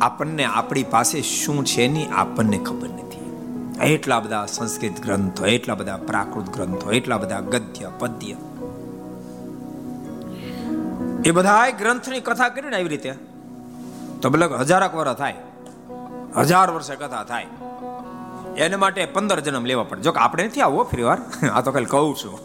આપણને 0.01 0.43
આપણી 0.43 0.83
પાસે 0.83 1.21
શું 1.21 1.65
છે 1.65 1.87
ની 1.87 2.05
આપણને 2.05 2.57
ખબર 2.57 2.89
નથી. 2.89 3.31
એટલા 3.93 4.19
બધા 4.19 4.45
સંસ્કૃત 4.45 5.01
ગ્રંથો, 5.01 5.45
એટલા 5.45 5.75
બધા 5.75 5.97
પ્રાકૃત 5.97 6.53
ગ્રંથો, 6.53 6.91
એટલા 6.91 7.17
બધા 7.17 7.39
ગદ્ય, 7.39 7.91
પદ્ય. 7.99 8.35
એ 11.25 11.31
બધા 11.31 11.69
ગ્રંથની 11.69 12.19
કથા 12.19 12.49
કરીને 12.49 12.75
આવી 12.75 12.87
રીતે. 12.87 13.11
તો 14.21 14.29
લગ 14.29 14.53
હજારક 14.53 14.95
વર્ષ 14.95 15.17
થાય. 15.17 15.35
હજાર 16.37 16.71
વર્ષે 16.71 16.95
કથા 16.95 17.23
થાય. 17.23 17.45
એને 18.57 18.75
માટે 18.75 19.05
પંદર 19.05 19.39
જન્મ 19.39 19.65
લેવા 19.65 19.83
પડે. 19.83 20.01
જો 20.01 20.11
કે 20.11 20.19
આપણે 20.19 20.43
નથી 20.43 20.61
આવો 20.61 20.83
ફરી 20.83 21.03
વાર. 21.03 21.47
આ 21.53 21.61
તો 21.61 21.71
ખાલી 21.71 21.85
કહું 21.85 22.15
છું. 22.15 22.39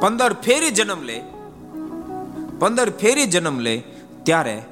પંદર 0.00 0.32
ફેરી 0.32 0.70
જન્મ 0.70 1.02
લે. 1.02 1.22
પંદર 2.58 2.90
ફેરી 2.90 3.26
જન્મ 3.26 3.58
લે 3.58 3.82
ત્યારે 4.22 4.62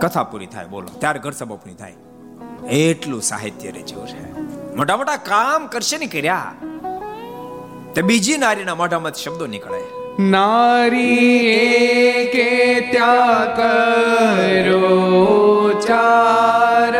કથા 0.00 0.22
પૂરી 0.22 0.46
થાય, 0.46 0.66
બોલો. 0.66 0.88
ત્યારે 0.98 1.18
ઘર 1.18 1.30
સભા 1.30 1.54
પૂરી 1.54 1.74
થાય. 1.74 1.94
એટલું 2.70 3.22
સાહિત્ય 3.22 3.70
રચ્યું 3.70 4.06
છે. 4.06 4.38
મોટા 4.76 4.96
મોટા 4.96 5.16
કામ 5.16 5.66
કરશે 5.66 5.98
ને 5.98 6.06
કર્યા. 6.06 6.52
તે 7.94 8.02
બીજી 8.02 8.36
નારીના 8.36 8.74
મોઢામાં 8.74 9.12
શબ્દો 9.12 9.46
નીકળે. 9.46 10.22
નારી 10.22 12.28
કે 12.32 12.80
ત્યાં 12.80 13.56
કરો, 13.56 15.72
ચાર. 15.86 16.94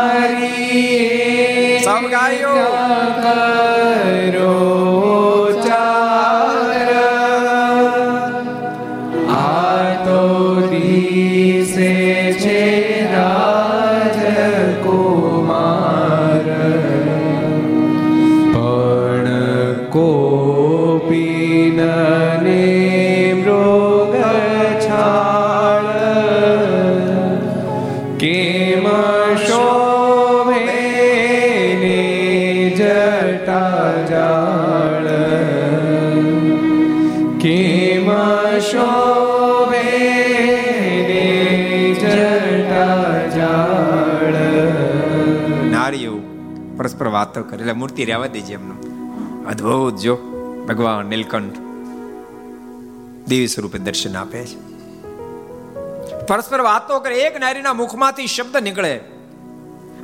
નારીઓ 45.89 46.19
પરસ્પર 46.78 47.08
વાતો 47.08 47.43
કરે. 47.43 47.60
એટલે 47.60 47.71
મૂર્તિ 47.71 48.06
રહેવા 48.06 48.28
દેજે 48.28 48.54
એમનો. 48.54 48.73
અદ્ભુત, 49.49 49.95
જો. 49.95 50.15
ભગવાન 50.67 51.06
નીલકંઠ 51.06 51.54
દેવી 53.28 53.47
સ્વરૂપે 53.47 53.78
દર્શન 53.78 54.17
આપે 54.17 54.45
છે. 54.45 54.60
પરસ્પર 56.28 56.62
વાતો 56.62 56.99
કરે, 56.99 57.15
એક 57.15 57.39
નારીના 57.39 57.73
મુખમાંથી 57.73 58.28
શબ્દ 58.28 58.58
નીકળે. 58.58 59.02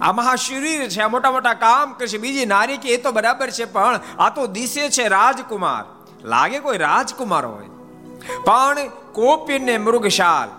આ 0.02 0.12
મહાશરીર 0.12 0.90
છે, 0.90 1.02
આ 1.02 1.08
મોટા 1.08 1.32
મોટા 1.32 1.54
કામ 1.54 1.94
કરશે 1.94 2.18
બીજી 2.18 2.46
નારી 2.46 2.78
કે 2.78 2.90
એ 2.90 2.98
તો 2.98 3.12
બરાબર 3.12 3.50
છે, 3.50 3.66
પણ 3.66 4.00
આ 4.20 4.30
તો 4.30 4.48
દિશે 4.48 4.90
છે 4.90 5.08
રાજકુમાર. 5.08 6.06
લાગે 6.28 6.60
કોઈ 6.60 6.78
રાજકુમાર 6.78 7.46
હોય. 7.46 7.66
પણ 8.46 8.78
કોપીને 9.14 9.78
મૃગશાલ. 9.78 10.50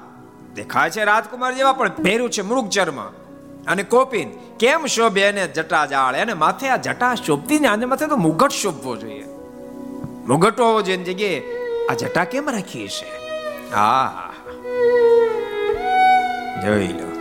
દેખાય 0.54 0.90
છે 0.90 1.04
રાજકુમાર 1.04 1.54
જેવા, 1.54 1.72
પણ 1.72 1.88
પહેર્યું 1.88 2.30
છે 2.30 2.42
મૃગ 2.42 2.68
ચર્મ 2.68 3.25
અને 3.66 3.83
કોપીન, 3.83 4.31
કેમ 4.59 4.87
શોભે 4.87 5.20
એને 5.20 5.46
જટા 5.46 5.87
જાળ? 5.87 6.16
એને 6.16 6.35
માથે 6.35 6.68
આ 6.68 6.76
જટા 6.76 7.14
શોભતી 7.14 7.59
ને 7.59 7.68
આને 7.68 7.85
માથે 7.85 8.07
તો 8.07 8.16
મુગટ 8.16 8.50
શોભવો 8.50 8.96
જોઈએ. 8.96 9.24
મુગટ 10.29 10.61
હોવો 10.61 10.83
જોઈએ 10.83 10.96
જગ્યાએ 10.96 11.42
આ 11.90 11.94
જટા 11.94 12.24
કેમ 12.24 12.50
રાખી 12.50 12.88
છે? 12.88 13.26
હા. 13.74 14.33
જોઈ 16.64 16.87
લો. 16.87 17.12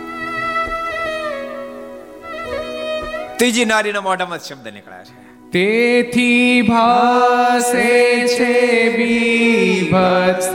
ત્રીજી 3.36 3.64
નારીના 3.64 4.00
મોઢામાં 4.00 4.38
શબ્દ 4.38 4.68
નીકળ્યા 4.68 5.04
છે. 5.04 5.26
તેથી 5.50 6.62
ભાસે 6.62 8.28
છે 8.28 8.96
બીભત્સ 8.96 10.48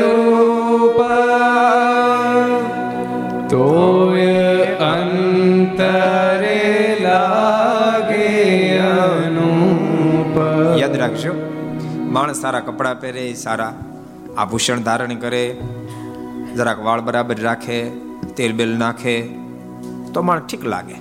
રૂપ. 0.00 1.02
તોય 3.50 3.91
રાખજો. 11.12 11.32
માણસ 12.10 12.36
સારા 12.36 12.60
કપડાં 12.60 13.00
પહેરે, 13.00 13.34
સારા 13.34 13.74
આભૂષણ 14.38 14.82
ધારણ 14.82 15.14
કરે, 15.14 15.60
જરાક 16.56 16.78
વાળ 16.78 17.00
બરાબર 17.00 17.40
રાખે, 17.40 17.88
તેલ 18.36 18.52
બેલ 18.52 18.78
નાખે, 18.78 19.22
તો 20.14 20.22
માણસ 20.22 20.42
ઠીક 20.42 20.64
લાગે. 20.64 20.94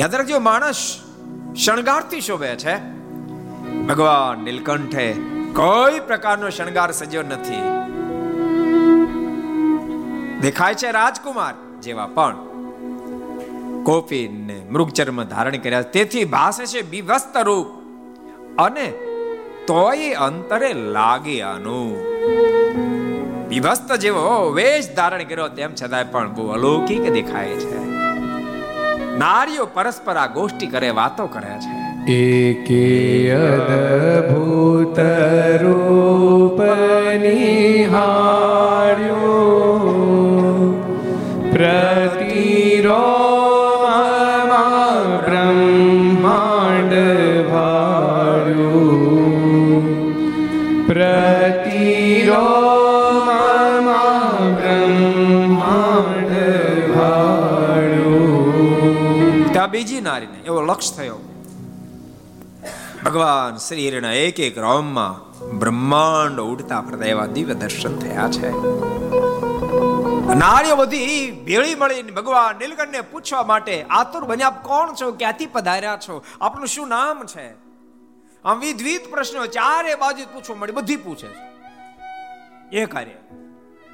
યાદ 0.00 0.14
રાખજો, 0.14 0.38
માણસ 0.38 0.98
શણગારથી 1.56 2.20
શોભે 2.20 2.56
છે. 2.56 2.76
ભગવાન 3.86 4.44
નીલકંઠે 4.44 5.12
કોઈ 5.54 6.00
પ્રકારનો 6.00 6.50
શણગાર 6.50 6.92
સજ્યો 6.92 7.22
નથી. 7.22 7.62
દેખાય 10.40 10.74
છે 10.74 10.90
રાજકુમાર 10.90 11.54
જેવા 11.82 12.06
પણ 12.06 12.49
કોપીને 13.84 14.62
મૃગચર્મ 14.70 15.22
ધારણ 15.22 15.56
કર્યા. 15.56 15.82
તેથી 15.82 16.24
ભાષે 16.24 16.66
છે 16.66 16.90
વિવસ્ત 16.90 17.36
રૂપ. 17.36 17.66
અને 18.58 18.92
તોય 19.66 20.12
અંતરે 20.12 20.72
લાગે 20.72 21.42
આનું. 21.42 21.96
વિભસ્ત 23.48 23.92
જેવો 23.92 24.50
વેશ 24.50 24.88
ધારણ 24.96 25.22
કર્યો 25.22 25.48
તેમ 25.48 25.70
છતાંય 25.82 26.04
પણ 26.04 26.34
બહુ 26.34 26.48
અલૌકિક 26.48 27.12
દેખાય 27.12 27.46
છે. 27.46 27.90
નારીઓ 29.18 29.66
પરસ્પર 29.66 30.16
આ 30.16 30.26
ગોષ્ઠી 30.26 30.66
કરે, 30.66 30.90
વાતો 30.90 31.26
કરે 31.26 31.48
છે. 31.48 31.80
એકે 32.12 33.32
અદભૂત 33.32 34.96
રૂપ 35.62 36.62
નિહાળ્યો 37.22 39.69
લક્ષ 60.64 60.92
થયો. 60.92 61.18
ભગવાન 63.04 63.56
શ્રીના 63.56 64.12
એક 64.12 64.40
એક 64.40 64.58
રામમાં 64.58 65.30
બ્રહ્માંડ 65.58 66.40
ઉડતા 66.40 66.80
ફરતા 66.80 67.04
એવા 67.04 67.26
દિવ્ય 67.26 67.54
દર્શન 67.54 67.98
થયા 67.98 68.28
છે. 68.30 68.50
નારીઓ 70.34 70.76
બધી 70.76 71.30
ભેળી 71.46 71.74
મળીને 71.74 72.10
ભગવાન 72.12 72.56
નીલકંઠને 72.56 73.00
પૂછવા 73.00 73.42
માટે, 73.42 73.82
આતુર 73.82 74.24
બન્યા 74.24 74.46
આપ 74.46 74.64
કોણ 74.64 74.94
છો? 75.00 75.12
ક્યાંથી 75.12 75.46
પધાર્યા 75.46 75.96
છો? 75.96 76.24
આપનું 76.40 76.66
શું 76.66 76.88
નામ 76.88 77.26
છે? 77.26 77.50
આમ 78.44 78.58
વિધવિધ 78.58 79.00
પ્રશ્નો 79.10 79.46
ચારે 79.46 79.94
બાજુ 79.94 80.24
પૂછવા 80.34 80.56
મળી 80.56 80.72
બધી 80.72 80.96
પૂછે 80.96 81.28
છે. 81.28 81.50
એ 82.76 82.86
કાર્ય. 82.86 83.10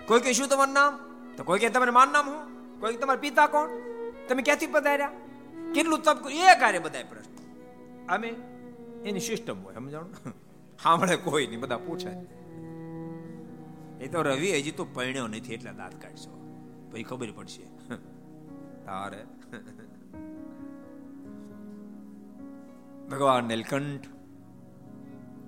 કોઈ 0.07 0.21
કે 0.21 0.33
શું 0.33 0.49
તમારું 0.49 0.75
નામ? 0.75 0.99
તો 1.37 1.43
કોઈ 1.43 1.59
કે 1.59 1.69
તમારું 1.69 1.95
માન 1.95 2.09
નામ 2.13 2.31
હું? 2.31 2.57
કોઈ 2.81 2.93
કે 2.93 2.99
તમારા 2.99 3.21
પિતા 3.21 3.47
કોણ? 3.47 3.69
તમે 4.29 4.43
ક્યાંથી 4.43 4.67
પધાર્યા? 4.67 5.11
કેટલું 5.75 6.03
તપ 6.03 6.19
કર્યું 6.25 6.41
એ 6.41 6.61
કાર્ય 6.61 6.79
બધા 6.79 7.03
પ્રશ્ન. 7.03 7.37
અમે 8.07 8.29
એની 9.05 9.21
સિસ્ટમ 9.21 9.63
હોય, 9.63 9.75
સમજાણું? 9.75 10.15
સાંભળે 10.83 11.17
કોઈ 11.17 11.47
નહીં, 11.47 11.61
બધા 11.61 11.79
પૂછે 11.79 12.11
એ 14.01 14.09
તો 14.09 14.23
રવિ, 14.23 14.53
હજી 14.53 14.71
તો 14.71 14.85
પરણ્યો 14.85 15.27
નથી, 15.27 15.55
એટલે 15.55 15.73
દાંત 15.73 16.03
કાઢશો. 16.03 16.33
પછી 16.93 17.03
ખબર 17.03 17.31
પડશે. 17.31 17.63
તારે. 18.85 19.25
ભગવાન 23.09 23.45
નીલકંઠ 23.45 24.07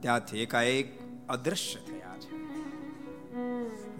ત્યાંથી 0.00 0.38
એકાએક 0.38 0.98
અદ્રશ્ય 1.28 1.80
થયા 1.80 2.18
છે. 2.18 2.36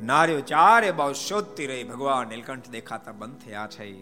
નાર્યો 0.03 0.41
ચારે 0.41 0.91
બાવ 0.91 1.13
શોધતી 1.13 1.67
રહી 1.67 1.85
ભગવાન 1.85 2.29
નીલકંઠ 2.29 2.71
દેખાતા 2.71 3.13
બંધ 3.13 3.39
થયા 3.39 3.69
છે. 3.71 4.01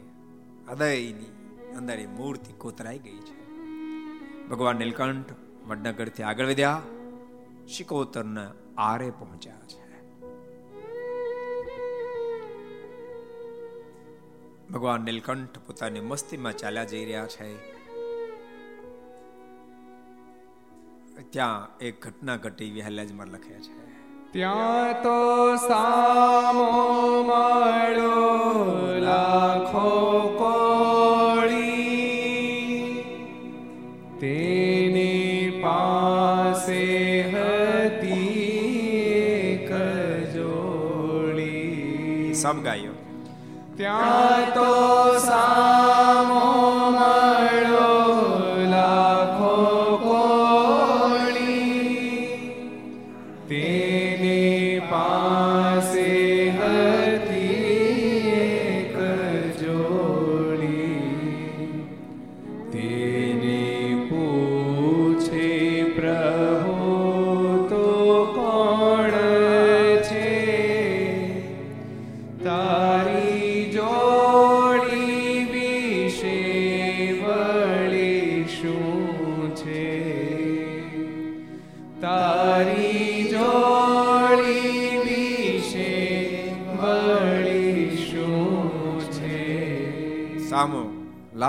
હૃદયની 0.67 1.46
અંદર 1.77 2.01
એ 2.01 2.07
મૂર્તિ 2.07 2.53
કોતરાઈ 2.53 2.99
ગઈ 2.99 3.19
છે. 3.19 3.47
ભગવાન 4.49 4.77
નીલકંઠ 4.77 5.33
વડનગરથી 5.67 6.23
આગળ 6.23 6.47
વધ્યા, 6.47 6.83
શિકોતરના 7.69 8.51
આરે 8.79 9.11
પહોંચ્યા 9.11 9.57
છે. 9.69 9.87
ભગવાન 14.71 15.01
નીલકંઠ 15.01 15.59
પોતાની 15.59 16.01
મસ્તીમાં 16.01 16.57
ચાલ્યા 16.57 16.85
જઈ 16.85 17.05
રહ્યા 17.05 17.27
છે. 17.27 17.77
ત્યાં 21.31 21.79
એક 21.79 22.07
ઘટના 22.07 22.37
ઘટી 22.37 22.71
વિહલાજમાં 22.71 23.27
લખે 23.27 23.55
છે. 23.55 23.87
ત્યાં 24.33 25.03
તો 25.03 25.57
સામો 25.57 26.71
મળ્યો 27.23 28.25
લાખો 29.01 29.89
ત્યાં 43.87 44.53
તો 44.53 44.69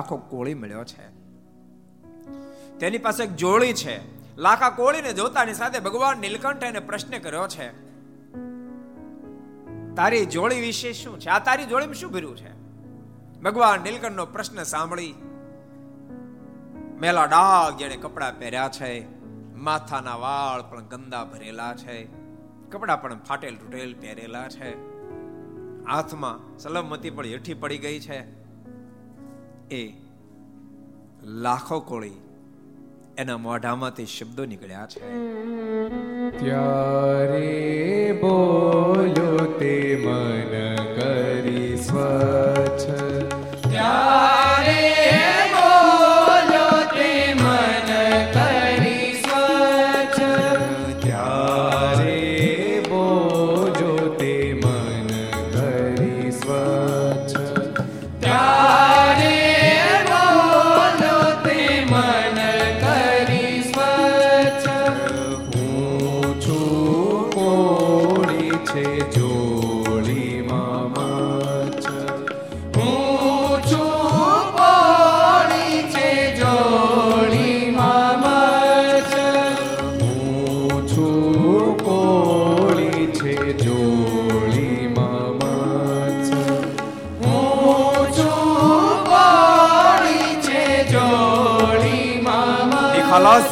લાખો 0.08 0.18
કોળી 0.28 0.54
મળ્યો 0.54 0.84
છે. 0.84 1.06
તેની 2.80 2.98
પાસે 2.98 3.24
એક 3.24 3.32
જોડી 3.36 3.74
છે. 3.74 3.96
લાખા 4.38 4.70
કોળીને 4.70 5.14
જોતાની 5.14 5.54
સાથે 5.54 5.80
ભગવાન 5.80 6.18
નીલકંઠ 6.18 6.64
એને 6.64 6.82
પ્રશ્ન 6.82 7.18
કર્યો 7.18 7.48
છે, 7.48 7.68
તારી 9.96 10.26
જોડી 10.26 10.62
વિશે 10.62 10.94
શું 10.94 11.20
છે? 11.20 11.30
આ 11.30 11.40
તારી 11.40 11.66
જોડીમાં 11.66 11.96
શું 11.96 12.12
ભર્યું 12.12 12.38
છે? 12.38 12.52
ભગવાન 13.42 13.82
નીલકંઠનો 13.82 14.26
પ્રશ્ન 14.26 14.64
સાંભળી 14.64 15.14
મેલા 17.02 17.26
ડાઘ 17.26 17.78
જેણે 17.78 17.98
કપડા 17.98 18.32
પહેર્યા 18.32 18.70
છે, 18.70 18.92
માથાના 19.56 20.16
વાળ 20.16 20.62
પણ 20.70 20.88
ગંદા 20.88 21.24
ભરેલા 21.26 21.74
છે, 21.76 21.98
કપડા 22.72 22.96
પણ 22.96 23.20
ફાટેલ 23.20 23.56
તૂટેલ 23.56 23.96
પહેરેલા 24.02 24.48
છે. 24.50 24.72
હાથમાં 25.86 26.58
સલમતી 26.58 27.10
પણ 27.10 27.26
હેઠી 27.26 27.54
પડી 27.54 27.78
ગઈ 27.78 28.00
છે. 28.00 28.47
એ 29.72 29.94
લાખો 31.24 31.80
કોળી 31.80 32.12
એના 33.18 33.38
મોઢામાંથી 33.38 34.06
શબ્દો 34.06 34.46
નીકળ્યા 34.46 34.86
છે. 34.86 35.00
ત્યારે 36.40 38.12
બોલો 38.22 39.46
તે 39.60 40.02
મન 40.06 40.76
કરી 40.96 41.78
સ્વચ્છ 41.78 42.57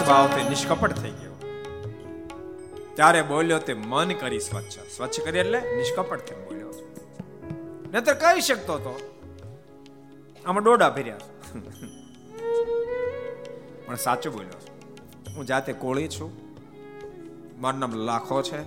ભાવથી 0.08 0.50
નિષ્કપટ 0.50 0.94
થઈ 0.94 1.12
ગયો. 1.12 1.36
ત્યારે 2.96 3.22
બોલ્યો 3.22 3.60
તે 3.60 3.74
મન 3.74 4.14
કરી 4.14 4.40
સ્વચ્છ. 4.40 4.80
સ્વચ્છ 4.96 5.20
કરી 5.20 5.40
એટલે 5.40 5.60
નિષ્કપટ 5.78 6.26
થઈ 6.26 6.36
બોલ્યો. 6.36 6.72
નહીતર 7.94 8.14
કહી 8.14 8.42
શકતો 8.42 8.74
હતો 8.74 8.94
આમાં 10.46 10.64
ડોડા 10.64 10.90
ફેર્યા 10.90 11.18
પણ 13.86 13.96
સાચું 13.96 14.34
બોલ્યો. 14.34 14.60
હું 15.36 15.46
જાતે 15.46 15.74
કોળી 15.74 16.08
છું. 16.08 16.32
મારું 17.62 17.80
નામ 17.80 17.94
લાખો 17.96 18.42
છે. 18.42 18.62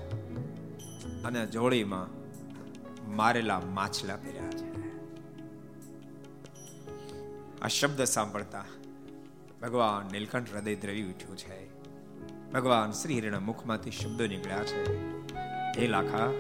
અને 1.23 1.47
જોડીમાં 1.47 2.07
મારેલા 3.17 3.61
માછલા 3.61 4.17
ફેર્યા 4.17 4.51
છે. 4.51 4.69
આ 7.63 7.69
શબ્દ 7.69 8.05
સાંભળતા 8.05 8.65
ભગવાન 9.63 10.13
નીલકંઠ 10.13 10.55
હૃદય 10.55 10.75
દ્રવી 10.75 11.03
ઉઠ્યું 11.03 11.37
છે. 11.37 11.69
ભગવાન 12.53 12.93
શ્રી 12.93 13.15
હિરણ 13.15 13.41
મુખમાંથી 13.41 13.91
શબ્દો 13.91 14.27
નીકળ્યા 14.27 14.65
છે. 14.65 14.93
હે 15.81 15.87
લાખા. 15.87 16.31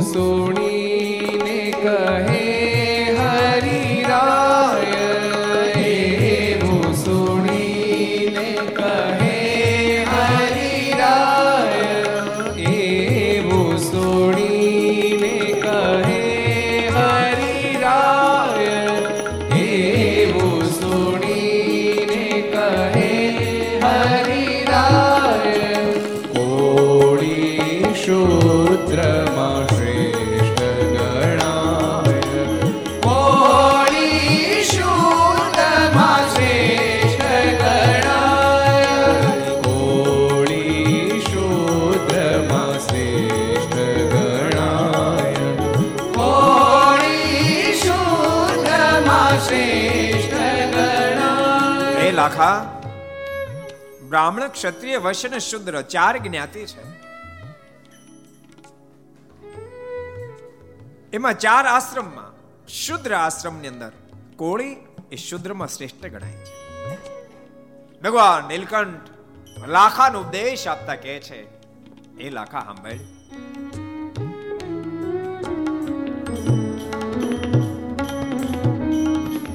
સુણીને 0.00 1.74
કહે 1.82 2.61
લાખા 52.32 52.80
બ્રાહ્મણ 54.08 54.48
ક્ષત્રિય 54.48 54.98
વૈશ્ય 54.98 55.28
અને 55.28 55.38
શુદ્ર, 55.38 55.74
ચાર 55.82 56.14
જ્ઞાતિ 56.18 56.62
છે. 56.66 56.84
એમાં 61.12 61.34
ચાર 61.38 61.64
આશ્રમમાં 61.66 62.30
શુદ્ર 62.76 63.12
આશ્રમની 63.14 63.68
અંદર 63.68 63.92
કોળી 64.36 64.76
એ 65.12 65.16
શુદ્રમાં 65.16 65.68
શ્રેષ્ઠ 65.68 66.06
ગણાય 66.06 66.38
છે. 66.48 66.56
ભગવાન 68.02 68.48
નીલકંઠ 68.48 69.08
લાખાનો 69.68 70.18
ઉપદેશ 70.20 70.64
આપતા 70.68 70.96
કહે 70.96 71.18
છે, 71.28 71.40
એ 72.18 72.30
લાખા 72.30 72.64
સાંભળ. 72.68 73.00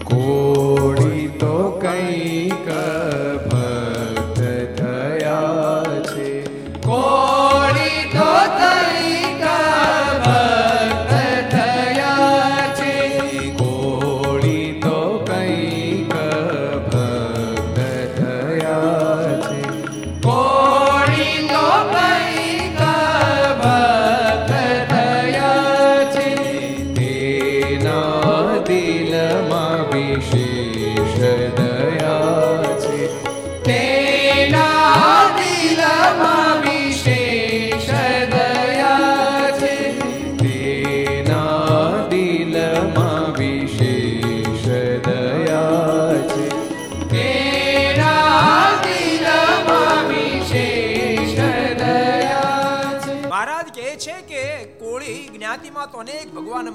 કોળી 0.09 0.57
તો 1.39 1.53
કંઈક 1.79 2.67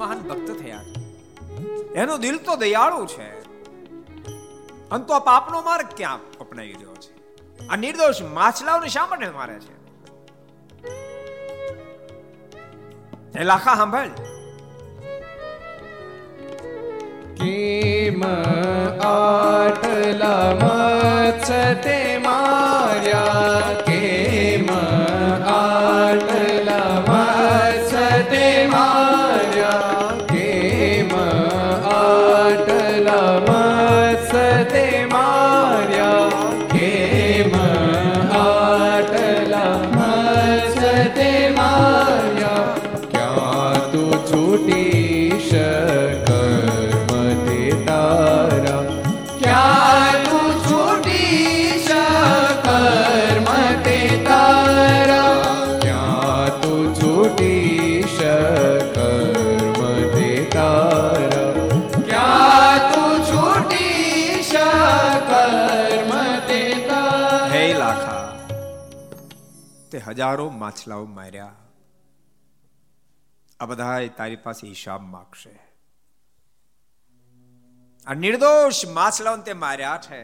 મહાન 0.02 0.18
ભક્ત 0.18 0.50
થયા 0.60 0.80
એનું 1.94 2.20
દિલ 2.20 2.38
તો 2.38 2.56
દયાળુ 2.56 3.06
છે. 3.06 3.28
અંતો 4.90 5.14
આ 5.14 5.18
પાપનો 5.18 5.62
માર્ગ 5.62 5.86
ક્યાં 5.96 6.18
અપનાવી 6.40 6.72
રહ્યો 6.72 6.94
છે? 6.94 7.12
આ 7.68 7.76
નિર્દોષ 7.76 8.22
માછલાઓને 8.22 8.88
શા 8.88 9.06
માટે 9.06 9.28
મારે 9.28 9.58
છે? 9.60 9.74
એ 13.38 13.44
લાખા 13.44 13.74
સાંભળ. 13.74 14.08
કેમ 17.38 18.22
આટલા 19.02 20.52
તે 21.74 22.18
માર્યા? 22.18 23.91
હજારો 70.12 70.50
માછલાઓ 70.50 71.04
માર્યા. 71.04 71.54
આ 73.60 73.66
બધા 73.66 74.06
તારી 74.06 74.36
પાસે 74.36 74.68
હિસાબ 74.68 75.02
માગશે. 75.02 75.60
આ 78.06 78.14
નિર્દોષ 78.14 78.88
માછલાઓને 78.88 79.42
તે 79.42 79.52
માર્યા 79.52 80.00
છે. 80.02 80.20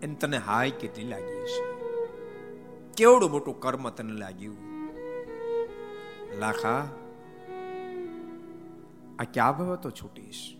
એને 0.00 0.14
તને 0.14 0.36
હાય 0.36 0.70
કેટલી 0.70 1.04
લાગી 1.04 1.42
હશે? 1.42 1.62
કેવડું 2.96 3.30
મોટું 3.30 3.60
કર્મ 3.60 3.90
તને 3.90 4.12
લાગ્યું? 4.12 4.56
લાખા, 6.38 6.78
આ 9.18 9.24
ક્યાં 9.32 9.58
ભવ 9.58 9.76
તો 9.76 9.90
છૂટીશ? 9.90 10.56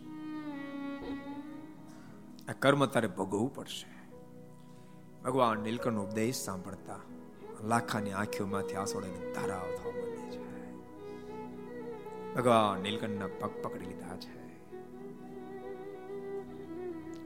આ 2.49 2.51
કર્મ 2.59 2.85
તારે 2.85 3.07
ભોગવવું 3.07 3.55
પડશે. 3.55 3.95
ભગવાન 5.23 5.59
નીલકંઠ 5.59 5.99
ઉપદેશ 5.99 6.35
સાંભળતા 6.35 6.99
લાખાની 7.65 8.11
આંખોમાંથી 8.11 8.75
આસોડાને 8.75 9.33
ધારાઓ 9.33 9.77
થવા 9.77 9.91
માંડે 9.91 10.37
છે. 10.37 10.75
ભગવાન 12.35 12.81
નીલકંઠના 12.81 13.27
પગ 13.27 13.49
પકડી 13.61 13.85
લીધા 13.85 14.17
છે. 14.17 14.45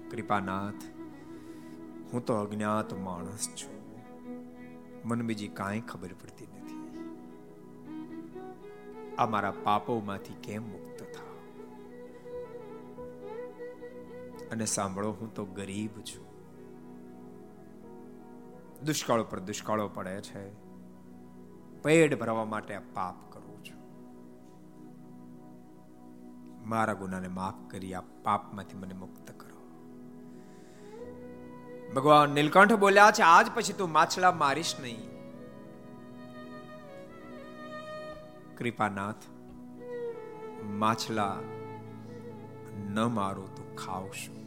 કૃપાનાથ, 0.09 0.83
હું 2.13 2.25
તો 2.25 2.33
અજ્ઞાત 2.33 2.93
માણસ 2.93 3.49
છું. 3.49 3.79
મને 5.05 5.23
બીજી 5.23 5.47
કાંઈ 5.47 5.79
ખબર 5.79 6.07
પડતી 6.07 6.47
નથી. 6.47 6.99
આ 9.15 9.25
મારા 9.25 9.53
પાપોમાંથી 9.63 10.33
કેમ 10.43 10.63
મુક્ત 10.63 11.03
થાવ? 11.03 11.37
અને 14.51 14.65
સાંભળો, 14.65 15.11
હું 15.11 15.33
તો 15.33 15.45
ગરીબ 15.45 15.99
છું. 16.01 16.28
દુષ્કાળો 18.85 19.23
પર 19.23 19.39
દુષ્કાળો 19.39 19.87
પડે 19.87 20.21
છે. 20.21 20.53
પેટ 21.81 22.19
ભરવા 22.19 22.45
માટે 22.45 22.75
આ 22.75 22.79
પાપ 22.79 23.31
કરું 23.31 23.65
છું. 23.65 23.79
મારા 26.69 26.93
ગુનાને 26.93 27.27
માફ 27.27 27.71
કરી, 27.71 27.93
આ 27.93 28.01
પાપમાંથી 28.01 28.77
મને 28.77 28.93
મુક્ત 28.93 29.31
કરો. 29.31 29.67
ભગવાન 31.95 32.29
નીલકંઠ 32.29 32.73
બોલ્યા 32.73 33.11
છે, 33.11 33.21
આજ 33.21 33.45
પછી 33.55 33.73
તું 33.73 33.91
માછલા 33.91 34.31
મારીશ 34.31 34.75
નહીં. 34.81 35.09
કૃપાનાથ, 38.57 39.15
માછલા 40.63 41.39
ન 42.89 42.99
મારો 42.99 43.43
તો 43.43 43.75
ખાવશું. 43.75 44.39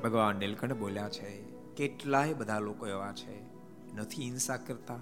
ભગવાન 0.00 0.36
નીલકંઠ 0.36 0.72
બોલ્યા 0.72 1.08
છે 1.08 1.41
કેટલાય 1.76 2.34
બધા 2.34 2.58
લોકો 2.58 2.86
એવા 2.86 3.12
છે, 3.12 3.42
નથી 3.94 4.22
હિંસા 4.22 4.56
કરતા, 4.56 4.96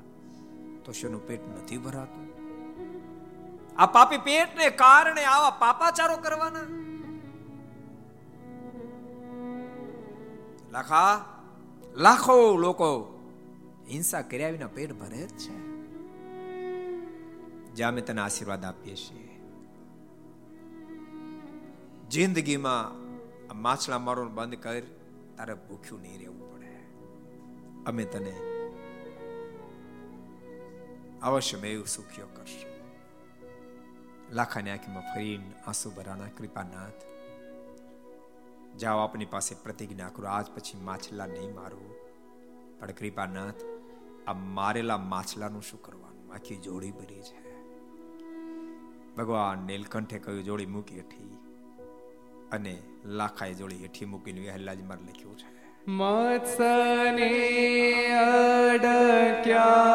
તો 0.85 0.93
શેનું 0.93 1.27
પેટ 1.27 1.49
નથી 1.49 1.79
ભરાતું? 1.79 2.41
આ 3.77 3.87
પાપી 3.87 4.19
પેટને 4.19 4.71
કારણે 4.71 5.25
આવા 5.25 5.51
પાપાચારો 5.51 6.17
કરવાના? 6.17 6.61
લાખા, 10.73 11.25
લાખો 11.97 12.57
લોકો 12.57 13.19
હિંસા 13.91 14.23
કર્યા 14.23 14.51
વિના 14.51 14.67
પેટ 14.67 14.93
ભરે 14.93 15.27
જ 15.27 15.37
છે. 15.37 15.71
જ્યાં 17.73 17.93
અમે 17.93 18.01
તને 18.01 18.21
આશીર્વાદ 18.21 18.65
આપીએ 18.65 18.97
છીએ. 18.97 19.41
જિંદગીમાં 22.09 23.01
માછલા 23.63 23.99
મારવાનું 23.99 24.35
બંધ 24.35 24.55
કર, 24.55 24.83
તારે 25.37 25.55
ભૂખ્યું 25.55 26.01
નહીં 26.03 26.19
રહેવું. 26.19 26.40
અમે 27.91 28.05
તને 28.05 28.33
અવશ્ય 31.23 31.59
મેવ 31.59 31.85
સુખ્યો 31.85 32.27
કરશો. 32.27 32.69
લાખાની 34.33 34.71
આંખીમાં 34.71 35.03
ફરીને 35.03 35.53
આંસુ 35.67 35.91
ભરાણા, 35.91 36.25
કૃપાનાથ. 36.25 37.03
જાઓ 38.77 38.99
આપની 38.99 39.25
પાસે 39.25 39.55
પ્રતિજ્ઞા 39.55 40.09
કરો, 40.09 40.29
આજ 40.29 40.47
પછી 40.47 40.79
માછલા 40.79 41.27
નહીં 41.27 41.55
મારું. 41.55 41.95
પણ 42.81 42.91
કૃપાનાથ, 42.91 43.55
આ 44.27 44.33
મારેલા 44.33 44.99
માછલાનું 44.99 45.63
શું 45.63 45.83
કરવાનું? 45.83 46.35
આખી 46.35 46.57
જોડી 46.57 46.91
ભરી 46.91 47.23
છે. 47.23 47.67
ભગવાન 49.15 49.59
નીલકંઠે 49.59 50.19
કહ્યું 50.19 50.45
જોડી 50.45 50.67
મૂકી 50.67 50.97
હેઠી 50.97 51.39
અને 52.53 52.83
લાખાએ 53.05 53.55
જોડી 53.55 53.77
હેઠી 53.77 54.05
મૂકીને 54.05 54.41
વહેલા 54.41 54.75
જ 54.75 54.83
મારે 54.83 55.03
લખ્યું 55.03 55.39
છે. 55.39 55.60
મત્સને 55.91 57.31
અડક્યા 59.43 59.91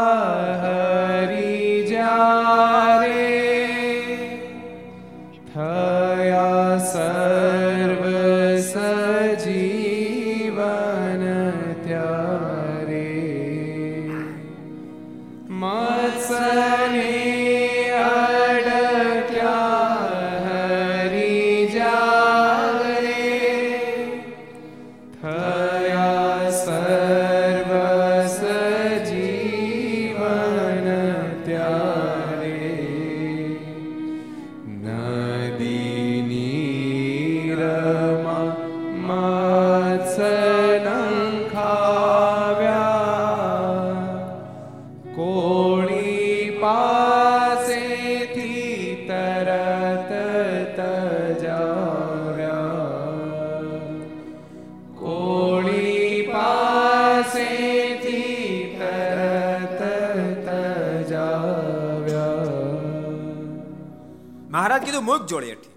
મુખ 65.25 65.29
જોડે 65.29 65.49
હેઠી 65.49 65.73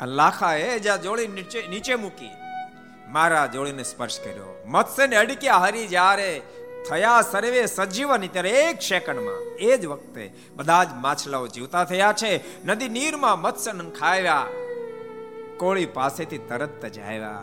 આ 0.00 0.06
લાખાએ 0.06 0.78
જ્યાં 0.78 1.02
જોડી 1.02 1.26
નીચે 1.26 1.66
નીચે 1.68 1.94
મૂકી. 1.94 2.30
મારા 3.08 3.46
જોડીને 3.46 3.82
સ્પર્શ 3.82 4.20
કર્યો. 4.20 4.64
મત્સ્યને 4.66 5.16
અડક્યા 5.16 5.56
હરી 5.56 5.86
જ્યારે 5.86 6.42
થયા 6.90 7.22
સર્વે 7.22 7.66
સજીવન 7.66 8.26
ત્યારે 8.26 8.50
એક 8.50 8.82
સેકન્ડમાં, 8.82 9.56
એ 9.58 9.78
જ 9.78 9.86
વખતે 9.86 10.32
બધા 10.56 10.84
જ 10.84 10.88
માછલાઓ 10.94 11.46
જીવતા 11.46 11.84
થયા 11.84 12.12
છે. 12.12 12.64
નદી 12.64 12.88
નીરમાં 12.88 13.40
મત્સ્ય 13.40 13.72
ખાવ્યા 14.00 14.46
કોળી 15.56 15.86
પાસેથી 15.86 16.38
તરત 16.38 16.86
જ 16.86 16.98
આવ્યા. 16.98 17.42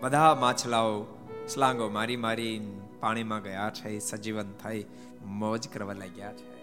બધા 0.00 0.34
માછલાઓ 0.34 1.04
સ્લાંગો 1.48 1.88
મારી 1.88 2.16
મારી 2.16 2.78
પાણીમાં 3.00 3.42
ગયા 3.42 3.70
છે, 3.74 3.98
સજીવન 3.98 4.52
થઈ, 4.64 4.84
મોજ 5.24 5.68
કરવા 5.68 5.92
લાગ્યા 5.92 6.32
છે. 6.32 6.53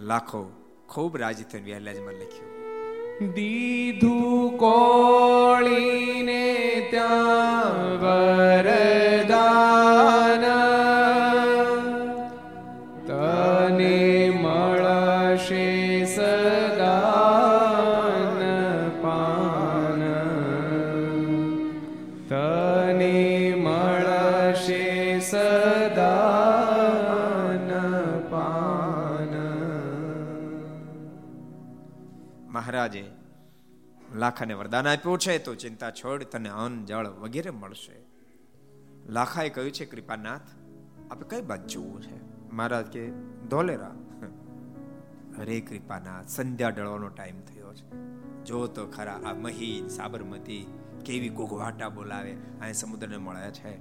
લાખો 0.00 0.50
ખૂબ 0.88 1.16
રાજી 1.16 1.44
થઈને 1.44 1.64
વ્યાલાજમાં 1.64 2.14
લખ્યું. 2.14 3.32
દીધું 3.32 4.58
કોળીને 4.58 6.88
ત્યાં 6.90 8.00
વરદાન. 8.00 10.15
લાખાને 34.26 34.54
વરદાન 34.54 34.88
આપ્યું 34.88 35.18
છે, 35.18 35.38
તો 35.38 35.54
ચિંતા 35.54 35.90
છોડ, 35.90 36.24
તને 36.24 36.48
અન્ન, 36.48 36.84
જળ 36.84 37.06
વગેરે 37.06 37.50
મળશે. 37.50 37.92
લાખાએ 39.08 39.48
કહ્યું 39.48 39.72
છે, 39.72 39.84
કૃપાનાથ 39.84 40.40
આપણે 41.10 41.28
કઈ 41.28 41.42
બાજુ 41.42 41.66
જોવું 41.66 42.02
છે? 42.02 42.20
મહારાજ 42.52 42.86
કે, 42.86 43.10
ધોલેરા. 43.50 43.94
હરે 45.38 45.60
કૃપાનાથ, 45.60 46.28
સંધ્યા 46.28 46.68
ડળવાનો 46.68 47.08
ટાઈમ 47.08 47.40
થયો 47.40 47.74
છે. 47.74 47.90
જો 48.44 48.66
તો 48.66 48.86
ખરા, 48.86 49.20
આ 49.26 49.34
મહી 49.34 49.88
સાબરમતી 49.88 50.78
કેવી 51.04 51.28
ઘોઘવાટા 51.28 51.88
બોલાવે 51.88 52.32
અહીં 52.32 52.74
સમુદ્રને 52.74 53.16
મળે 53.16 53.50
છે. 53.50 53.76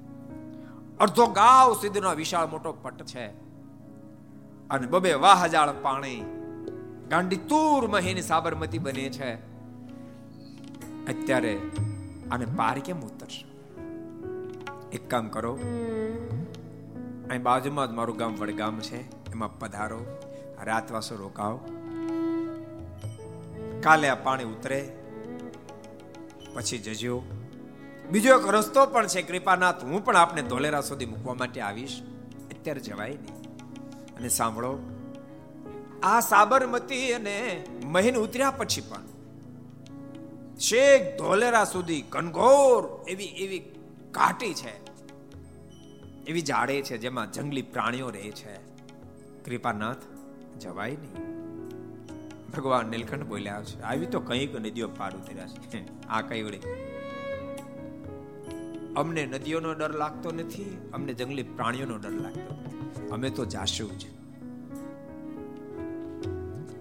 અડધો 0.97 1.27
ગાવ 1.27 1.73
સુધીનો 1.73 2.15
વિશાળ 2.15 2.47
મોટો 2.47 2.71
પટ 2.71 3.05
છે. 3.05 3.27
અને 4.69 4.87
બબે 4.87 5.13
વાહજાળ 5.13 5.73
પાણી. 5.81 6.21
ગાંડી 7.09 7.35
તૂર 7.35 7.87
મહીની 7.87 8.21
સાબરમતી 8.21 8.79
બને 8.79 9.09
છે. 9.09 9.54
અત્યારે 11.07 11.59
આને 12.31 12.45
પાર 12.45 12.79
કેમ 12.79 13.01
ઉતરશે? 13.01 13.45
એક 14.91 15.09
કામ 15.09 15.27
કરો. 15.27 15.53
અહીં 17.29 17.43
બાજુમાં 17.43 17.87
જ 17.87 17.91
મારું 17.91 18.17
ગામ 18.17 18.35
વડગામ 18.35 18.79
છે. 18.79 19.01
એમાં 19.31 19.59
પધારો. 19.59 20.05
રાતવાસો 20.63 21.15
રોકાઓ. 21.15 21.59
કાલે 23.83 24.09
આ 24.09 24.15
પાણી 24.15 24.43
ઉતરે. 24.43 24.97
પછી 26.53 26.77
જજો. 26.77 27.23
બીજો 28.11 28.39
એક 28.39 28.47
રસ્તો 28.47 28.85
પણ 28.85 29.07
છે. 29.07 29.21
કૃપાનાથ, 29.21 29.83
હું 29.83 30.05
પણ 30.05 30.15
આપને 30.15 30.41
ધોલેરા 30.41 30.81
સુધી 30.81 31.05
મૂકવા 31.05 31.33
માટે 31.33 31.61
આવીશ. 31.61 32.01
અત્યારે 32.51 32.79
જવાય 32.79 33.09
નહીં. 33.09 33.35
અને 34.15 34.29
સાંભળો, 34.29 34.79
આ 36.03 36.19
સાબરમતી 36.19 37.13
અને 37.13 37.63
મહીન 37.85 38.15
ઉતર્યા 38.15 38.51
પછી 38.51 38.81
પણ 38.81 39.14
શેખ 40.59 41.17
ધોલેરા 41.17 41.65
સુધી 41.65 42.01
ઘનઘોર 42.01 43.09
એવી 43.09 43.25
એવી 43.25 43.59
ઘાટી 44.11 44.53
છે. 44.53 44.85
એવી 46.25 46.41
જાડે 46.41 46.81
છે 46.81 46.97
જેમાં 46.97 47.31
જંગલી 47.31 47.61
પ્રાણીઓ 47.61 48.09
રહે 48.09 48.31
છે. 48.31 48.55
કૃપાનાથ, 49.45 49.97
જવાય 50.59 50.91
નહીં. 50.91 51.25
ભગવાન 52.57 52.85
નીલકંઠ 52.85 53.25
બોલ્યા 53.25 53.63
છે, 53.63 53.81
આવી 53.81 54.05
તો 54.05 54.19
કંઈક 54.19 54.59
નદીઓ 54.59 54.87
પાર 54.87 55.15
ઉતર્યા 55.15 55.47
છે. 55.47 56.07
આ 56.07 56.21
કઈ 56.21 56.41
વળી? 56.41 56.59
અમને 58.97 59.25
નદીઓનો 59.25 59.73
ડર 59.73 59.93
લાગતો 59.93 60.31
નથી, 60.31 60.77
અમને 60.93 61.13
જંગલી 61.13 61.43
પ્રાણીઓનો 61.43 61.97
ડર 61.97 62.09
લાગતો 62.09 62.55
અમે 63.11 63.29
તો 63.29 63.45
જાશું 63.45 63.99
જ. 63.99 64.05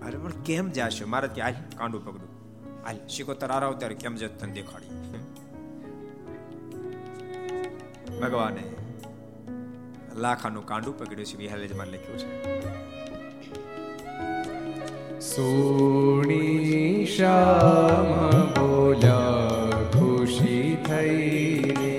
અરે, 0.05 0.19
પણ 0.19 0.31
કેમ 0.31 0.71
જાશું? 0.71 1.11
મારે 1.11 1.29
ત્યાં 1.29 1.71
કાંડું 1.77 2.05
પકડું. 2.05 2.34
હાલ 2.85 2.99
શિકોતર 3.17 3.51
આરાવ 3.57 3.75
ત્યારે 3.81 3.97
કેમ 4.05 4.15
જત 4.23 4.35
તને 4.41 4.53
દેખાડી. 4.59 4.93
ભગવાને 8.23 8.65
લાખાનું 10.25 10.65
કાંડું 10.71 10.95
પકડ્યું 10.99 11.29
છે 11.31 11.37
વિહાલેજમાં 11.43 11.89
લખ્યું 11.95 12.19
છે. 12.23 12.29
સોણી 15.31 17.07
શ્યામ 17.15 18.11
બોલ્યા 18.59 19.81
ખુશી 19.95 20.69
થઈ 20.89 21.95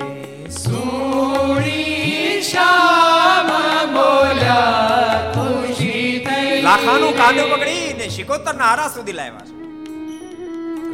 સોણી 0.60 2.44
શ્યામ 2.52 3.52
બોલ્યા 3.98 5.18
ખુશી 5.36 6.08
થઈ 6.30 6.62
લાખાનું 6.70 7.14
કાંડું 7.22 7.48
પકડીને 7.56 8.06
શિકોતર 8.18 8.56
ના 8.62 8.70
આરા 8.72 8.90
સુધી 8.96 9.18
લાવ્યા 9.22 9.48
છે. 9.50 9.55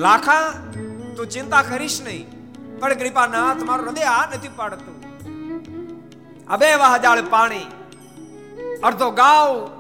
લાખા, 0.01 0.49
તું 1.15 1.29
ચિંતા 1.29 1.61
કરીશ 1.61 2.01
નહીં. 2.01 2.25
પણ 2.79 2.93
કૃપાનાથ, 2.93 3.63
મારું 3.63 3.87
હૃદય 3.87 4.01
આ 4.01 4.25
નથી 4.25 4.47
પાડતું. 4.47 4.95
અબે 6.47 6.75
વાહજાળ 6.75 7.21
પાણી, 7.21 7.67
અડધો 8.83 9.11
ગાવ 9.11 9.71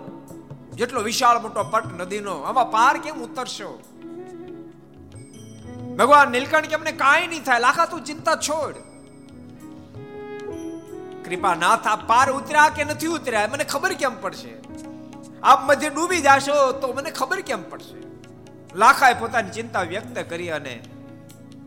જેટલો 0.75 1.01
વિશાળ 1.01 1.41
મોટો 1.41 1.63
પટ 1.63 2.01
નદીનો, 2.01 2.35
આમાં 2.41 2.71
પાર 2.71 2.97
કેમ 2.97 3.15
ઉતરશો? 3.15 3.83
ભગવાન 5.97 6.31
નીલકંઠ 6.31 6.65
કે 6.65 6.75
અમને 6.75 6.91
કાંઈ 6.91 7.27
નહીં 7.27 7.43
થાય. 7.43 7.59
લાખા, 7.59 7.85
તું 7.85 8.05
ચિંતા 8.05 8.35
છોડ. 8.35 8.75
કૃપા 11.25 11.55
નાથ 11.55 11.87
આ 11.87 11.95
પાર 11.95 12.31
ઉતર્યા 12.31 12.69
કે 12.69 12.83
નથી 12.83 13.07
ઉતર્યા? 13.07 13.49
મને 13.53 13.63
ખબર 13.63 13.93
કેમ 13.93 14.21
પડશે? 14.21 14.53
આપ 15.43 15.69
મધ્ય 15.69 15.89
ડૂબી 15.89 16.21
જાશો 16.21 16.71
તો 16.71 16.93
મને 16.93 17.11
ખબર 17.11 17.41
કેમ 17.41 17.69
પડશે? 17.69 18.10
લાખાએ 18.75 19.15
પોતાની 19.15 19.51
ચિંતા 19.51 19.83
વ્યક્ત 19.83 20.17
કરી 20.29 20.51
અને 20.51 20.81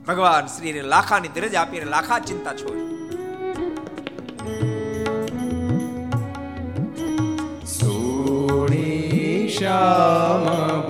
ભગવાન 0.06 0.48
શ્રીને 0.48 0.82
લાખાની 0.82 1.28
દરજ 1.28 1.54
આપીને 1.54 1.84
લાખા 1.84 2.20
ચિંતા 2.20 2.54
છોડી. 2.54 2.90
સોણી 7.66 9.48
શ્યામ 9.48 10.82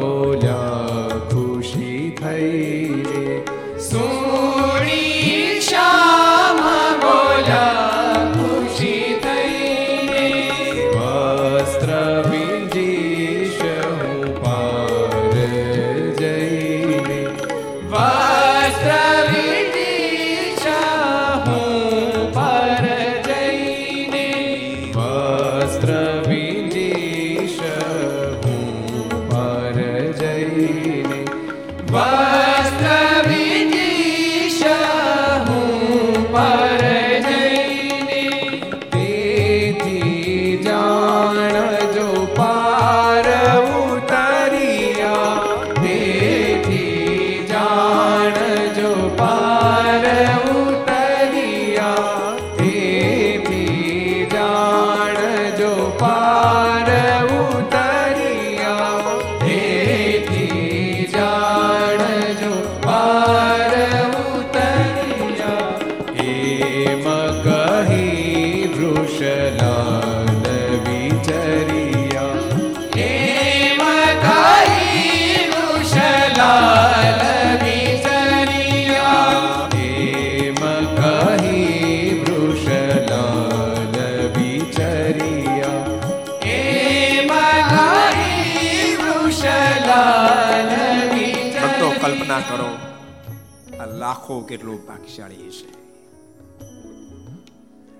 કેટલું 94.54 94.86
ભાગ્યશાળી 94.86 95.50
છે 95.50 95.70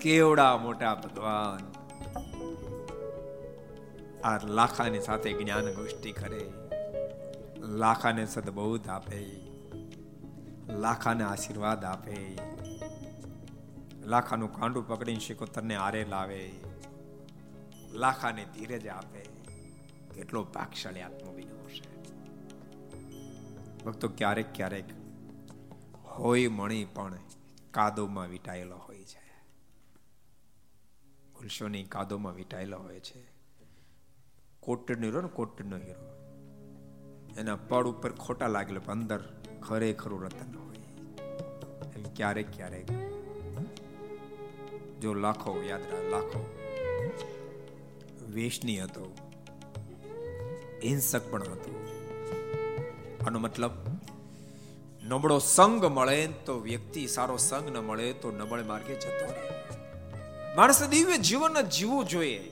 કેવડા 0.00 0.56
મોટા 0.56 0.94
ભગવાન? 0.94 1.62
આ 4.24 4.46
લાખાની 4.46 5.00
સાથે 5.00 5.32
જ્ઞાન 5.32 5.70
ગોષ્ઠી 5.72 6.12
કરે, 6.12 6.42
લાખાને 7.60 8.26
સદબોધ 8.26 8.88
આપે, 8.88 9.20
લાખાને 10.70 11.24
આશીર્વાદ 11.24 11.84
આપે, 11.84 12.38
લાખાનું 14.06 14.52
કાંડું 14.52 14.88
પકડીને 14.88 15.18
શિકોતરને 15.18 15.76
આરે 15.76 16.04
લાવે, 16.04 16.50
લાખાને 17.92 18.44
ધીરજ 18.44 18.86
આપે. 18.88 19.22
કેટલો 20.14 20.44
ભાગશાળી 20.44 21.00
આત્મવિનો 21.00 21.56
છે 21.68 21.88
ભક્તો, 23.84 24.08
ક્યારેક 24.08 24.52
ક્યારેક 24.54 25.03
હોય 26.18 26.48
મણી 26.48 26.84
પણ 26.84 27.14
કાદોમાં 27.70 28.28
વીટાયેલો 28.28 28.76
હોય 28.76 29.04
છે. 29.04 29.42
ભૂલશો 31.32 31.68
કાદોમાં 31.88 32.34
વીટાયેલો 32.34 32.78
હોય 32.78 33.00
છે. 33.00 33.24
કોટડનો 34.60 35.06
હીરો 35.06 35.20
ને 35.20 35.28
કોટડનો 35.28 35.76
હીરો. 35.76 36.14
એના 37.38 37.56
પડ 37.56 37.86
ઉપર 37.86 38.12
ખોટા 38.12 38.46
લાગેલો 38.46 38.80
પણ 38.80 38.92
અંદર 38.92 39.42
ખરેખરું 39.62 40.24
રતન 40.24 40.58
હોય. 40.58 40.76
એમ 41.94 42.02
ક્યારેક 42.02 42.56
ક્યારેક. 42.56 42.88
જો 45.00 45.14
લાખો, 45.14 45.62
યાદ 45.62 45.80
રાખ, 45.80 46.02
લાખો. 46.10 46.56
વેશની 48.30 48.82
હતો. 48.82 49.16
હિંસક 50.84 51.30
પણ 51.30 51.42
હતો. 51.42 51.88
આનો 53.26 53.38
મતલબ 53.38 53.83
નબળો 55.04 55.38
સંગ 55.38 55.84
મળે 55.84 56.26
તો 56.26 56.60
વ્યક્તિ 56.60 57.06
સારો 57.06 57.36
સંગ 57.36 57.76
ન 57.76 57.78
મળે 57.78 58.12
તો 58.12 58.30
નબળ 58.30 58.62
માર્ગે 58.62 58.94
જતો 58.94 59.26
રહે. 59.26 59.48
માણસ 60.56 60.82
દિવ્ય 60.82 61.18
જીવન 61.18 61.60
જ 61.60 61.68
જીવવું 61.68 62.04
જોઈએ. 62.04 62.50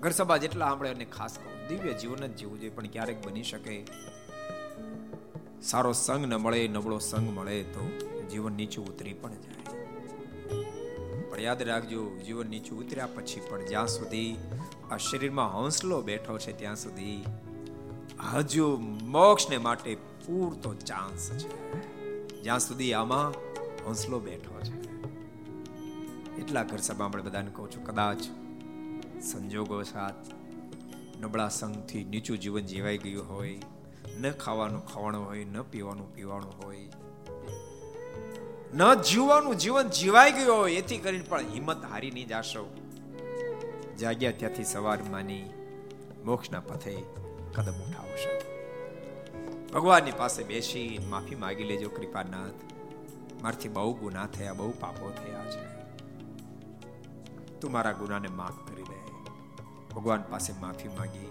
ઘર 0.00 0.10
સભા 0.10 0.36
જેટલા 0.36 0.68
સાંભળે 0.68 0.90
અને 0.90 1.04
ખાસ 1.04 1.38
કહું, 1.38 1.68
દિવ્ય 1.68 1.92
જીવન 1.92 2.26
જ 2.26 2.36
જીવવું 2.36 2.60
જોઈએ, 2.60 2.74
પણ 2.74 2.86
ક્યારેક 2.86 3.26
બની 3.26 3.42
શકે 3.42 3.86
સારો 5.62 5.92
સંગ 5.92 6.26
ન 6.26 6.34
મળે, 6.34 6.68
નબળો 6.68 6.98
સંગ 6.98 7.38
મળે 7.38 7.62
તો 7.62 7.84
જીવન 8.32 8.52
નીચું 8.52 8.86
ઉતરી 8.86 9.12
પણ 9.12 9.30
જાય. 9.30 9.54
પણ 11.30 11.40
યાદ 11.40 11.62
રાખજો, 11.62 12.16
જીવન 12.26 12.46
નીચું 12.46 12.78
ઉતર્યા 12.78 13.06
પછી 13.06 13.40
પણ 13.50 13.66
જ્યાં 13.66 13.86
સુધી 13.86 14.36
આ 14.90 14.96
શરીરમાં 14.96 15.64
હંસલો 15.64 16.02
બેઠો 16.02 16.38
છે, 16.38 16.52
ત્યાં 16.52 16.76
સુધી 16.76 17.24
હજુ 18.32 18.76
મોક્ષને 19.02 19.58
માટે 19.58 19.96
પૂરતો 20.26 20.74
ચાન્સ 20.74 21.30
છે. 21.30 21.50
જ્યાં 22.42 22.60
સુધી 22.60 22.92
આમાં 22.92 23.30
હોંસલો 23.86 24.20
બેઠો 24.20 24.60
છે. 24.60 24.84
એટલા 26.40 26.62
ઘર 26.62 26.76
સભા 26.76 27.04
આપણે 27.04 27.22
બધાને 27.22 27.50
કહું 27.54 27.70
છું, 27.70 27.84
કદાચ 27.84 28.22
સંજોગો 29.22 29.82
સાથ 29.82 30.14
નબળા 31.20 31.48
સંઘથી 31.48 32.04
નીચું 32.04 32.38
જીવન 32.38 32.66
જીવાઈ 32.66 32.98
ગયું 32.98 33.28
હોય, 33.28 33.60
ન 34.20 34.30
ખાવાનું 34.30 34.86
ખાવાનું 34.86 35.26
હોય, 35.26 35.44
ન 35.44 35.62
પીવાનું 35.62 36.14
પીવાનું 36.14 36.64
હોય, 36.64 36.88
ન 38.74 38.94
જીવવાનું 38.94 39.58
જીવન 39.58 39.88
જીવાઈ 39.88 40.32
ગયું 40.32 40.56
હોય, 40.56 40.74
એથી 40.74 40.98
કરીને 40.98 41.24
પણ 41.28 41.40
હિંમત 41.40 41.84
હારી 41.84 42.10
નહીં 42.10 42.28
જાશો. 42.28 42.70
જાગ્યા 44.00 44.30
ત્યાંથી 44.30 44.64
સવાર 44.64 45.02
માની 45.02 45.44
મોક્ષના 46.24 46.60
પથે 46.60 46.94
કદમ 47.54 47.72
ઉઠાવશો. 47.72 48.53
ભગવાનની 49.74 50.10
પાસે 50.10 50.44
બેસી 50.44 50.98
માફી 51.10 51.34
માગી 51.34 51.64
લેજો 51.64 51.88
કૃપાનાથ. 51.88 52.54
મારથી 53.42 53.68
બહુ 53.68 53.94
ગુના 53.94 54.26
થયા, 54.26 54.52
બહુ 54.52 54.72
પાપો 54.80 55.10
થયા 55.10 55.50
છે. 55.50 55.74
તું 57.60 57.72
મારા 57.72 57.92
ગુનાને 57.92 58.28
માફ 58.28 58.70
કરી 58.70 58.82
દે. 58.82 59.22
ભગવાન 59.94 60.24
પાસે 60.30 60.52
માફી 60.60 60.88
માંગી 60.88 61.26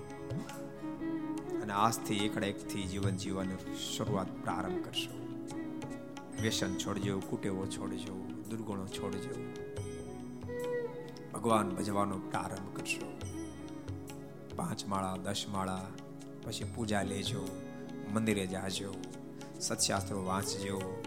અને 1.61 1.73
આજથી 1.73 2.15
એકડા 2.15 2.47
એકથી 2.47 2.83
જીવન 2.83 3.15
જીવવાની 3.15 3.75
શરૂઆત 3.75 4.27
પ્રારંભ 4.43 4.85
કરશો. 4.85 5.37
વ્યસન 6.41 6.75
છોડજો, 6.75 7.19
કુટેવો 7.19 7.65
છોડજો, 7.65 8.13
દુર્ગુણો 8.49 8.87
છોડજો. 8.87 9.53
ભગવાન 11.33 11.69
ભજવાનો 11.69 12.17
પ્રારંભ 12.17 12.77
કરશો. 12.77 13.19
પાંચ 14.55 14.85
માળા, 14.85 15.17
દસ 15.17 15.45
માળા, 15.49 15.87
પછી 16.43 16.63
પૂજા 16.75 17.01
લેજો. 17.01 17.62
મંદિરે 18.13 18.47
જાજો, 18.47 18.91
સત્શાસ્ત્રો 19.59 20.25
વાંચજો, 20.25 21.03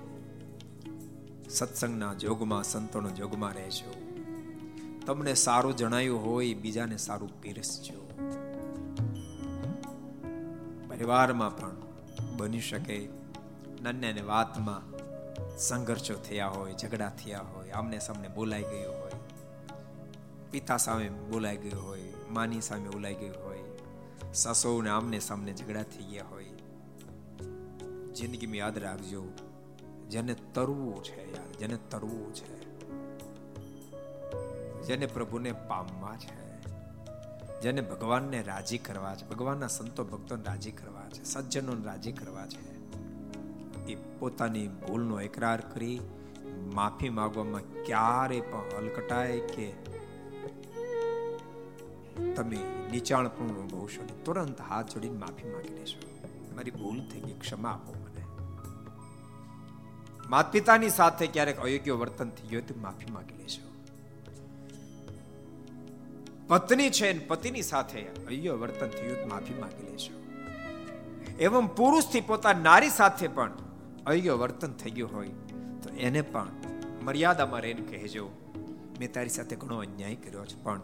સત્સંગના 1.48 2.14
જોગમાં, 2.14 2.64
સંતોનો 2.64 3.10
જોગમાં 3.10 3.52
રહેજો. 3.52 3.92
તમને 5.06 5.34
સારું 5.34 5.76
જણાયું 5.76 6.24
હોય, 6.24 6.54
બીજાને 6.54 6.96
સારું 6.96 7.40
પીરસજો. 7.40 8.08
પરિવારમાં 10.88 11.56
પણ 11.56 11.76
બની 12.36 12.60
શકે 12.60 13.08
નાની 13.82 14.20
વાતમાં 14.26 14.82
સંઘર્ષો 15.58 16.14
થયા 16.14 16.48
હોય, 16.48 16.74
ઝઘડા 16.74 17.08
થયા 17.08 17.38
હોય, 17.38 17.72
આમને 17.72 17.98
સામને 17.98 18.28
બોલાઈ 18.28 18.62
ગયો 18.62 18.92
હોય, 18.92 19.12
પિતા 20.50 20.76
સામે 20.76 21.08
બોલાઈ 21.08 21.56
ગયો 21.56 21.80
હોય, 21.80 22.02
માની 22.30 22.60
સામે 22.60 22.88
બોલાઈ 22.88 23.14
ગયો 23.14 23.44
હોય, 23.44 23.64
સાસોને, 24.32 24.90
આમને 24.90 25.18
સામને 25.20 25.52
ઝઘડા 25.52 25.82
થઈ 25.82 26.04
ગયા 26.04 26.24
હોય 26.24 26.55
જિંદગીમાં 28.16 28.56
યાદ 28.56 28.78
રાખજો. 28.78 29.24
જેને 30.10 30.36
તરવું 30.54 31.04
છે 31.04 31.36
યાર, 31.36 31.58
જેને 31.58 31.78
તરવું 31.90 32.34
છે. 32.34 32.66
જેને 34.86 35.06
પ્રભુને 35.06 35.52
પામવા 35.52 36.16
છે. 36.16 36.62
જેને 37.60 37.80
ભગવાનને 37.80 38.42
રાજી 38.42 38.78
કરવા 38.78 39.14
છે. 39.14 39.28
ભગવાનના 39.28 39.66
સંતો, 39.66 40.04
ભક્તોને 40.04 40.42
રાજી 40.42 40.70
કરવા 40.70 41.08
છે. 41.08 41.24
સજ્જનોને 41.24 41.84
રાજી 41.84 42.12
કરવા 42.12 42.46
છે. 42.46 42.76
એ 43.86 43.94
પોતાની 44.18 44.68
ભૂલનો 44.68 45.20
એકરાર 45.20 45.60
કરી 45.60 46.00
માફી 46.74 47.08
માગવામાં 47.08 47.84
ક્યારે 47.84 48.40
પણ 48.40 48.76
હલકટાય 48.76 49.40
કે 49.40 49.72
તમે 52.36 52.58
નીચાણ 52.90 53.28
પણ 53.28 53.48
અનુભવશો 53.48 54.06
તુરંત 54.24 54.60
હાથ 54.60 54.94
જોડીને 54.94 55.18
માફી 55.18 55.48
માગી 55.48 55.68
લેશો. 55.68 56.06
મારી 56.54 56.70
ભૂલ 56.70 57.08
થઈ 57.08 57.20
ગઈ, 57.20 57.32
ક્ષમા 57.32 57.70
આપો. 57.70 58.05
માતા 60.28 60.50
પિતાની 60.50 60.90
સાથે 60.90 61.26
ક્યારેક 61.26 61.58
અયોગ્ય 61.60 61.96
વર્તન 62.02 62.30
થઈ 62.36 62.48
ગયું 62.48 62.66
તો 62.68 62.74
માફી 62.80 63.10
માંગી 63.10 63.38
લેજો. 63.38 63.62
પત્ની 66.48 66.90
છે 66.90 67.08
પતિની 67.28 67.62
સાથે 67.62 68.00
અયોગ્ય 68.02 68.56
વર્તન 68.62 68.90
થયું 68.96 69.18
તો 69.22 69.26
માફી 69.26 69.58
માંગી 69.60 69.86
લેજો. 69.90 70.12
એવમ 71.38 71.66
પુરુષથી 71.78 72.20
પોતા 72.20 72.54
નારી 72.58 72.90
સાથે 72.90 73.28
પણ 73.28 73.52
અયોગ્ય 74.06 74.36
વર્તન 74.42 74.72
થઈ 74.72 74.90
ગયું 74.90 75.14
હોય 75.14 75.34
તો 75.82 75.88
એને 75.98 76.22
પણ 76.32 76.50
મર્યાદામાં 77.02 77.60
રહીને 77.60 77.84
કહેજો, 77.90 78.24
મેં 79.00 79.12
તારી 79.12 79.28
સાથે 79.28 79.56
ઘણો 79.56 79.76
અન્યાય 79.78 80.14
કર્યો 80.14 80.44
છે, 80.44 80.56
પણ 80.62 80.80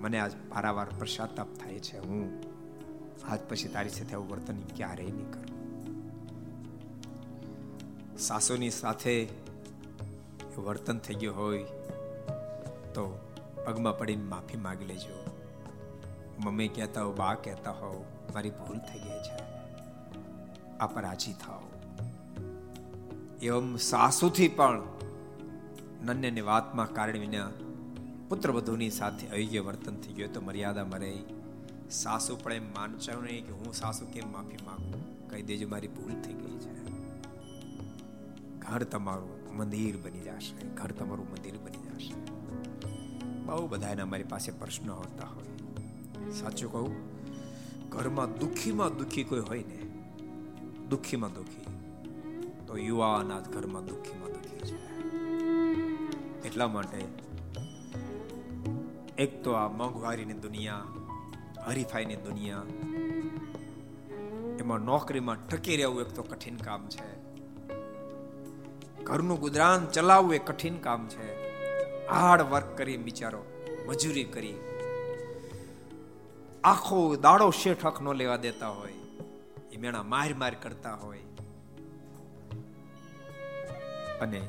મને 0.00 0.18
આજ 0.18 0.32
પારાવાર 0.48 0.88
પશ્ચાતાપ 0.98 1.50
થાય 1.54 1.80
છે. 1.80 1.98
હું 1.98 2.24
આજ 3.30 3.40
પછી 3.48 3.68
તારી 3.68 3.88
સાથે 3.88 4.14
આવું 4.14 4.30
વર્તન 4.30 4.58
ક્યારેય 4.76 5.10
નહીં 5.10 5.30
કરું. 5.30 5.47
સાસુની 8.18 8.70
સાથે 8.70 9.28
વર્તન 10.58 10.98
થઈ 10.98 11.14
ગયું 11.14 11.36
હોય, 11.36 11.62
તો 12.94 13.18
પગમાં 13.66 13.98
પડીને 13.98 14.22
માફી 14.22 14.56
માગી 14.56 14.84
લેજો. 14.84 15.24
મમ્મી 16.38 16.68
કહેતા 16.68 17.02
હો 17.02 17.12
બા 17.12 17.34
કહેતા 17.34 17.70
હો 17.70 18.04
મારી 18.34 18.50
ભૂલ 18.50 18.78
થઈ 18.78 18.98
ગઈ 18.98 19.22
છે. 19.22 19.42
આપ 20.78 20.98
રાજી 20.98 21.32
થાઓ. 21.32 21.60
એવમ 23.42 23.76
સાસુથી 23.76 24.48
પણ 24.48 24.82
નન્યની 26.02 26.40
વાતમાં 26.40 26.94
કારણ 26.94 27.18
વિના 27.18 27.50
પુત્ર 28.28 28.50
વધુની 28.50 28.90
સાથે 28.90 29.28
અયોગ્ય 29.28 29.60
વર્તન 29.60 29.96
થઈ 29.96 30.12
ગયું 30.12 30.32
તો 30.32 30.40
મર્યાદા 30.40 30.84
મરે. 30.84 31.18
સાસુ 31.90 32.36
પણ 32.36 32.52
એમ 32.52 32.74
માનશો 32.74 33.22
નહીં 33.22 33.46
કે 33.46 33.52
હું 33.52 33.72
સાસુ 33.74 34.06
કેમ 34.06 34.32
માફી 34.32 34.56
માગું? 34.66 35.30
કહી 35.30 35.42
દેજો, 35.42 35.68
મારી 35.68 35.88
ભૂલ 35.88 36.22
થઈ 36.22 36.32
ગઈ 36.32 36.58
છે. 36.58 36.97
ઘર 38.70 38.82
તમારું 38.82 39.56
મંદિર 39.56 39.96
બની 39.96 40.20
જશે. 40.20 40.68
ઘર 40.68 40.90
તમારું 40.90 41.30
મંદિર 41.30 41.56
બની 41.56 41.76
જશે. 41.76 42.14
બહુ 43.44 43.66
બધા 43.66 44.02
અમારી 44.02 44.24
પાસે 44.24 44.52
પ્રશ્નો 44.52 44.94
આવતા 44.94 45.26
હોય. 45.26 46.30
સાચું 46.30 46.72
કહું? 46.72 47.18
ઘરમાં 47.90 48.38
દુઃખીમાં 48.38 48.96
દુઃખી 48.96 49.24
કોઈ 49.24 49.40
હોય 49.40 49.64
ને, 49.68 49.78
દુઃખીમાં 50.88 51.32
દુઃખી, 51.32 51.64
તો 52.66 52.76
યુવાના 52.76 53.40
ઘરમાં 53.40 53.86
દુઃખીમાં 53.86 54.28
દુઃખી 54.28 54.58
છે. 54.58 54.76
એટલા 56.46 56.68
માટે 56.68 57.04
એક 59.18 59.44
તો 59.44 59.52
આ 59.52 59.68
મોંઘવારીની 59.68 60.32
દુનિયા, 60.32 60.82
હરીફાઈની 61.66 62.16
દુનિયા, 62.16 62.62
એમાં 64.58 64.78
નોકરીમાં 64.78 65.48
ટકી 65.48 65.76
રહેવું 65.76 66.00
એક 66.00 66.08
તો 66.08 66.22
કઠિન 66.22 66.56
કામ 66.56 66.88
છે. 66.88 67.27
ઘરનું 69.08 69.40
ગુજરાન 69.40 69.86
ચલાવવું 69.86 70.34
એ 70.34 70.38
કઠિન 70.38 70.78
કામ 70.78 71.08
છે. 71.08 71.48
હાર્ડ 72.06 72.42
વર્ક 72.42 72.78
કરી 72.78 72.96
બિચારો, 72.96 73.44
મજૂરી 73.86 74.24
કરી. 74.24 74.54
આખો 76.64 77.16
દાડો 77.16 77.50
શેઠ 77.50 77.86
હક 77.86 78.00
નો 78.00 78.12
લેવા 78.12 78.36
દેતા 78.36 78.68
હોય. 78.68 78.92
એ 79.72 79.76
મેણા 79.76 80.02
માર 80.02 80.34
માર 80.34 80.54
કરતા 80.54 80.94
હોય. 80.94 81.18
અને 84.20 84.40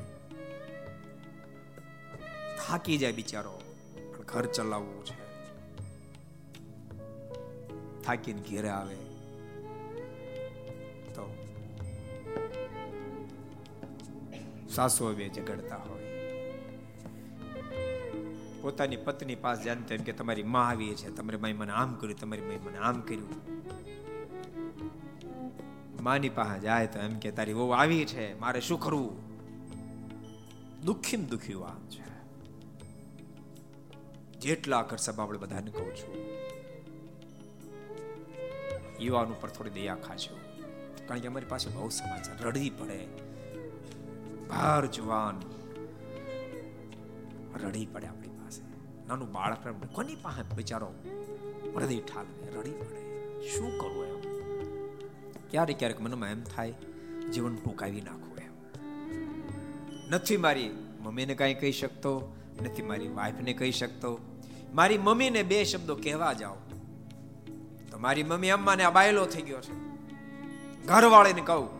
થાકી 2.66 2.98
જાય 2.98 3.12
બિચારો 3.12 3.60
ઘર 4.26 4.46
ચલાવવું 4.46 5.04
છે. 5.04 5.20
થાકીને 8.02 8.40
ઘેરે 8.40 8.68
આવે. 8.68 9.09
સાસુ 14.74 15.14
બે 15.14 15.28
ઝઘડતા 15.28 15.76
હોય. 15.76 16.00
પોતાની 18.62 18.96
પત્ની 18.96 19.34
પાસે 19.34 19.64
જાય 19.64 19.76
તેમ 19.76 20.02
કે 20.02 20.12
તમારી 20.12 20.42
માં 20.42 20.68
આવી 20.68 20.94
છે, 20.94 21.10
તમારી 21.10 21.36
માઈ 21.36 21.52
મને 21.52 21.72
આમ 21.72 21.94
કર્યું, 21.94 22.20
તમારી 22.20 22.42
માઈ 22.42 22.56
મને 22.56 22.78
આમ 22.78 23.00
કર્યું. 23.00 23.28
માની 26.02 26.28
પાસે 26.28 26.60
જાય 26.60 26.86
તો 26.86 26.98
એમ 26.98 27.18
કે 27.18 27.30
તારી 27.30 27.52
વહુ 27.52 27.70
આવી 27.70 28.04
છે, 28.04 28.40
મારે 28.40 28.60
શું 28.60 28.80
કરવું? 28.80 29.30
દુઃખી 30.80 31.16
દુઃખી 31.16 31.54
વાત 31.54 31.90
છે. 31.90 32.10
જેટલા 34.38 34.82
કર 34.82 34.96
સભા 34.96 35.22
આપણે 35.22 35.38
બધાને 35.38 35.70
કહું 35.70 35.96
છું. 35.96 36.14
યુવાન 39.00 39.26
ઉપર 39.26 39.48
થોડી 39.48 39.70
દયા 39.70 39.94
ખાશો 39.94 40.38
કારણ 41.08 41.20
કે 41.20 41.28
અમારી 41.28 41.46
પાસે 41.46 41.70
બહુ 41.70 41.88
સમાચાર, 41.88 42.46
રડવી 42.46 42.70
પડે. 42.70 43.29
ભાર 44.50 44.86
જુવાન 44.86 45.40
રડી 47.64 47.86
પડે 47.86 48.06
આપણી 48.06 48.28
પાસે. 48.28 48.62
નાનું 49.08 49.32
બાળક 49.32 49.86
કોની 49.92 50.14
પાસે? 50.14 50.54
બિચારો 50.56 50.94
હૃદય 51.76 52.00
ઠાલવે, 52.00 52.60
રડી 52.60 52.70
પડે. 52.70 53.48
શું 53.48 53.78
કરવું 53.78 54.06
એમ? 54.06 54.20
ક્યારેક 55.50 55.78
ક્યારેક 55.78 56.00
મનમાં 56.00 56.28
એમ 56.28 56.42
થાય, 56.42 56.74
જીવન 57.32 57.56
ટૂંકાવી 57.56 58.00
નાખવું 58.00 58.38
એમ. 58.38 58.52
નથી 60.10 60.36
મારી 60.36 60.70
મમ્મીને 61.00 61.34
કાંઈ 61.34 61.54
કહી 61.54 61.72
શકતો, 61.72 62.36
નથી 62.62 62.82
મારી 62.82 63.08
વાઈફને 63.08 63.52
કહી 63.52 63.72
શકતો. 63.72 64.18
મારી 64.74 64.98
મમ્મીને 64.98 65.42
બે 65.42 65.64
શબ્દો 65.64 65.94
કહેવા 65.96 66.32
જાઓ. 66.32 66.56
તો 67.90 67.98
મારી 67.98 68.22
મમ્મી, 68.22 68.48
અમ્માને 68.48 68.84
આ 68.84 68.90
બાયલો 68.90 69.26
થઈ 69.26 69.42
ગયો 69.42 69.60
છે. 69.60 69.72
ઘરવાળીને 70.86 71.40
કહું 71.40 71.79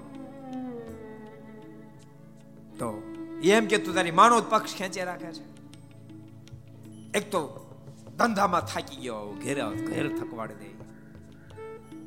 એમ 3.49 3.67
કે 3.67 3.79
તું 3.79 3.95
તારી 3.95 4.11
માનો 4.11 4.41
પક્ષ 4.41 4.77
ખેંચે 4.77 5.05
રાખે 5.05 5.33
છે. 5.33 5.45
એક 7.19 7.31
તો 7.31 7.67
ધંધામાં 8.19 8.61
થાકી 8.61 8.97
ગયો, 8.97 9.37
ઘેર 9.43 9.71
ઘેર 9.71 10.19
થકવાડ 10.19 10.53
દે. 10.53 10.71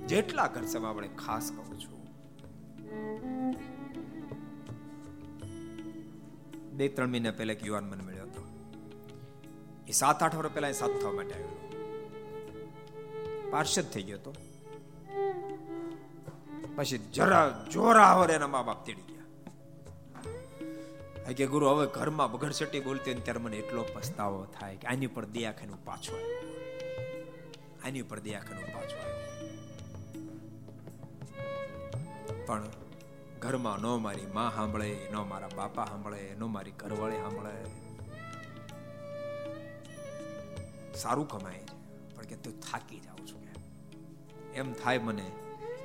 જેટલા 0.07 0.47
ઘર 0.47 0.85
આપણે 0.85 1.07
ખાસ 1.07 1.51
કહું 1.51 1.79
છું. 1.79 1.93
બે, 6.71 6.87
ત્રણ 6.87 7.07
મહિના 7.07 7.31
પહેલા 7.31 7.53
એક 7.53 7.65
યુવાન 7.65 7.83
મને 7.83 8.03
મળ્યો 8.03 8.23
હતો. 8.23 8.47
એ 9.87 9.91
સાત, 9.91 10.23
આઠ 10.23 10.35
વર્ષ 10.35 10.53
પહેલા 10.53 10.71
સાત 10.71 10.89
થવા 10.89 11.11
માટે 11.11 11.33
આવ્યો 11.33 11.59
પાર્ષદ 13.51 13.83
થઈ 13.83 14.03
ગયો 14.03 14.17
હતો. 14.17 14.33
પછી 16.75 16.97
જરા 16.97 17.65
જોરા 17.71 18.13
વર 18.13 18.31
એના 18.31 18.47
મા 18.47 18.61
બાપ 18.61 18.85
તેડી 18.85 19.01
ગયા. 19.01 19.22
કે 21.31 21.45
ગુરુ, 21.47 21.65
હવે 21.67 21.87
ઘરમાં 21.87 22.31
બગડસટી 22.31 22.79
બોલતી 22.79 23.13
ત્યારે 23.13 23.39
મને 23.39 23.57
એટલો 23.57 23.85
પસ્તાવો 23.93 24.45
થાય 24.45 24.75
કે 24.75 24.87
આની 24.87 25.07
પર 25.07 25.25
દયા 25.25 25.51
ખાને 25.51 25.73
પાછો 25.85 26.15
આની 27.85 28.01
દયા 28.01 28.39
ખાને 28.39 28.63
પાછો 28.63 28.97
પણ 32.45 32.63
ઘરમાં 33.39 33.79
ન 33.79 33.85
મારી 34.01 34.27
માં 34.33 34.55
સાંભળે, 34.55 35.07
ન 35.11 35.15
મારા 35.15 35.49
બાપા 35.55 35.85
સાંભળે, 35.85 36.35
નો 36.39 36.47
મારી 36.47 36.71
ઘરવાળી 36.71 37.15
સાંભળે. 37.15 37.55
સારું 40.95 41.27
કમાય 41.27 41.59
છે, 41.59 41.75
પણ 42.15 42.23
કે 42.23 42.35
તું 42.35 42.59
થાકી 42.59 42.99
જાઉં 42.99 43.27
છું 43.27 43.41
એમ 44.53 44.73
થાય 44.73 44.97
મને. 44.97 45.25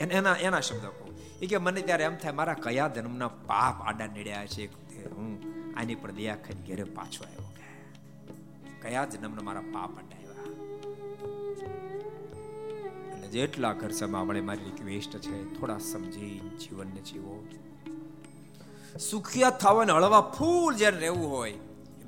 એના 0.01 0.36
એના 0.36 0.61
શબ્દ 0.61 0.82
કહું. 0.82 1.39
એ 1.41 1.47
કે 1.47 1.59
મને 1.59 1.80
ત્યારે 1.82 2.05
એમ 2.05 2.16
થાય, 2.16 2.32
મારા 2.32 2.55
કયા 2.55 2.89
જન્મના 2.89 3.28
પાપ 3.28 3.82
આડા 3.82 4.07
નીડ્યા 4.07 4.47
છે 4.47 4.66
હું 5.07 5.38
આની 5.78 5.94
પર 5.94 6.11
દયા 6.11 6.34
ખાઈ 6.34 6.66
ઘેરે 6.66 6.84
પાછો 6.84 7.24
આવ્યો. 7.24 7.53
કયા 8.82 9.05
જન્મના 9.05 9.42
મારા 9.42 9.61
પાપ 9.61 9.99
અટાવ્યા 9.99 10.28
એટલે 13.12 13.28
જેટલા 13.28 13.72
ઘર 13.72 14.07
મળે 14.07 14.40
મારી 14.40 14.64
રિક્વેસ્ટ 14.64 15.16
છે, 15.16 15.61
થોડા 15.61 15.78
સમજી 15.78 16.38
જીવનને 16.38 17.01
જીવો. 17.01 17.46
સુખિયા 19.11 19.51
થવાને 19.51 19.92
હળવા 19.92 20.20
ફૂલ 20.20 20.74
જ્યારે 20.74 20.96
રહેવું 20.96 21.30
હોય, 21.30 21.53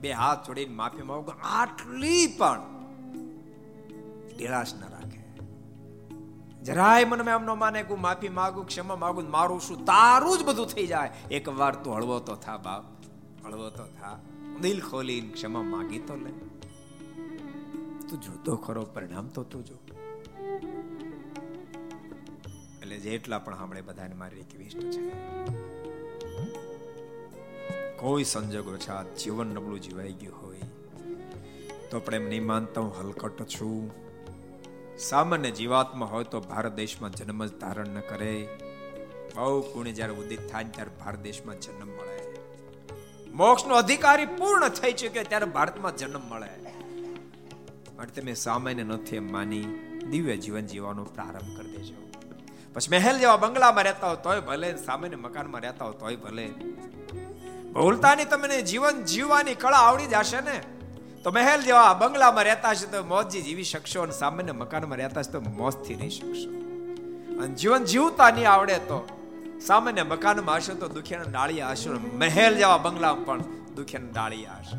બે 0.00 0.12
હાથ 0.12 0.46
જોડીને 0.46 0.74
માફી 0.74 1.02
માંગો, 1.02 1.32
આટલી 1.42 2.26
પણ 2.26 2.60
ઢેળાશ 4.38 4.74
ના 4.74 4.86
રાખે. 4.86 5.19
જરાય 6.62 7.04
મને 7.04 7.30
એમ 7.30 7.44
ન 7.44 7.50
માને 7.58 7.82
કે, 7.82 7.94
માફી 7.94 8.28
માગું, 8.28 8.66
ક્ષમા 8.66 8.96
માગું 8.96 9.30
મારું 9.30 9.60
શું, 9.60 9.84
તારું 9.84 10.38
જ 10.38 10.42
બધું 10.44 10.66
થઈ 10.66 10.86
જાય. 10.86 11.10
એક 11.30 11.48
વાર 11.48 11.74
તું 11.74 11.96
હળવો 11.96 12.18
તો 12.18 12.36
થા 12.36 12.56
બાપ, 12.56 12.84
હળવો 13.46 13.70
તો 13.70 13.84
થા. 14.00 14.18
દિલ 14.60 14.80
ખોલીને 14.80 15.28
ક્ષમા 15.28 15.62
માગી 15.62 15.98
તો 15.98 16.16
લે. 16.16 16.32
તું 18.08 18.20
જોતો 18.20 18.56
ખરો, 18.56 18.82
પરિણામ 18.82 19.28
તો 19.28 19.42
તું 19.42 19.64
જો. 19.64 19.74
એટલે 22.82 22.98
જેટલા 22.98 23.38
પણ 23.38 23.54
આપણે 23.54 23.80
બધાને 23.80 24.14
મારી 24.14 24.36
રિક્વેસ્ટ 24.36 24.90
છે. 24.90 25.08
કોઈ 27.96 28.24
સંજોગો 28.24 28.76
છે 28.76 29.16
જીવન 29.16 29.46
નબળું 29.46 29.80
જીવાઈ 29.80 30.12
ગયું 30.12 30.42
હોય, 30.42 30.60
તો 31.90 31.96
આપણે 31.96 32.16
એમ 32.16 32.28
નહીં 32.28 32.46
માનતા 32.46 32.80
હું 32.80 32.94
હલકટ 33.00 33.42
છું. 33.44 34.09
સામાન્ય 35.08 35.50
જીવાત્મા 35.50 36.06
હોય 36.06 36.24
તો 36.24 36.40
ભારત 36.40 36.72
દેશમાં 36.72 37.12
જન્મ 37.12 37.46
જ 37.46 37.60
ધારણ 37.60 37.88
ન 37.88 38.00
કરે. 38.00 38.48
બહુ 39.36 39.60
પુણ્ય 39.60 39.92
જ્યારે 39.92 40.12
ઉદિત 40.12 40.52
થાય 40.52 40.64
ત્યારે 40.64 40.90
ભારત 41.04 41.18
દેશમાં 41.18 41.60
જન્મ 41.60 41.86
મળે. 41.86 42.38
મોક્ષનો 43.30 43.74
અધિકારી 43.74 44.26
પૂર્ણ 44.26 44.68
થઈ 44.68 44.92
ચુક્યો 44.92 45.22
ત્યારે 45.22 45.44
ભારતમાં 45.44 45.96
જન્મ 45.96 46.20
મળે. 46.20 46.74
માટે 47.96 48.20
તમે 48.20 48.34
સામાન્ય 48.34 48.84
નથી 48.84 49.16
એમ 49.16 49.32
માની, 49.32 49.64
દિવ્ય 50.10 50.36
જીવન 50.36 50.66
જીવવાનો 50.66 51.04
પ્રારંભ 51.04 51.56
કરી 51.56 51.76
દેજો. 51.76 52.10
પછી 52.74 52.90
મહેલ 52.90 53.18
જેવા 53.18 53.36
બંગલામાં 53.36 53.84
રહેતા 53.84 54.06
હોય 54.06 54.16
તોય 54.16 54.40
ભલે, 54.40 54.76
સામાન્ય 54.76 55.16
મકાનમાં 55.16 55.60
રહેતા 55.60 55.84
હોય 55.84 55.94
તોય 55.94 56.16
ભલે. 56.16 56.46
ભૂલતાની 57.72 58.24
તમને 58.24 58.62
જીવન 58.62 59.04
જીવવાની 59.04 59.54
કળા 59.54 59.76
આવડી 59.76 60.06
જશે 60.06 60.40
ને? 60.40 60.62
તો 61.24 61.30
મહેલ 61.30 61.60
જેવા 61.60 61.94
બંગલામાં 61.94 62.44
રહેતા 62.44 62.74
છે 62.74 62.92
તો 62.92 63.04
મોજજી 63.04 63.42
જીવી 63.42 63.64
શકશો 63.64 64.02
અને 64.02 64.12
સામાન્ય 64.12 64.52
મકાનમાં 64.52 64.98
રહેતા 64.98 65.22
છે 65.22 65.32
તો 65.32 65.40
મોજથી 65.40 65.94
રહી 65.94 66.10
શકશો. 66.10 66.50
અને 67.42 67.54
જીવન 67.54 67.84
જીવતા 67.84 68.30
નહીં 68.30 68.50
આવડે 68.50 68.78
તો 68.78 69.08
સામાન્ય 69.60 70.02
મકાનમાં 70.02 70.56
હશો 70.56 70.74
તો 70.74 70.88
દુખિયાના 70.88 71.30
ડાળિયા 71.30 71.70
હશો 71.70 72.00
મહેલ 72.14 72.56
જેવા 72.56 72.78
બંગલામાં 72.78 73.24
પણ 73.24 73.40
દુખિયાના 73.76 74.08
ડાળિયા 74.12 74.56
હશે. 74.58 74.78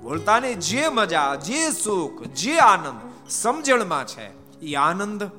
બોલતાની 0.00 0.54
જે 0.54 0.88
મજા, 0.88 1.34
જે 1.34 1.70
સુખ, 1.70 2.22
જે 2.22 2.58
આનંદ 2.58 3.30
સમજણમાં 3.30 4.06
છે 4.06 4.58
એ 4.60 4.74
આનંદ 4.74 5.30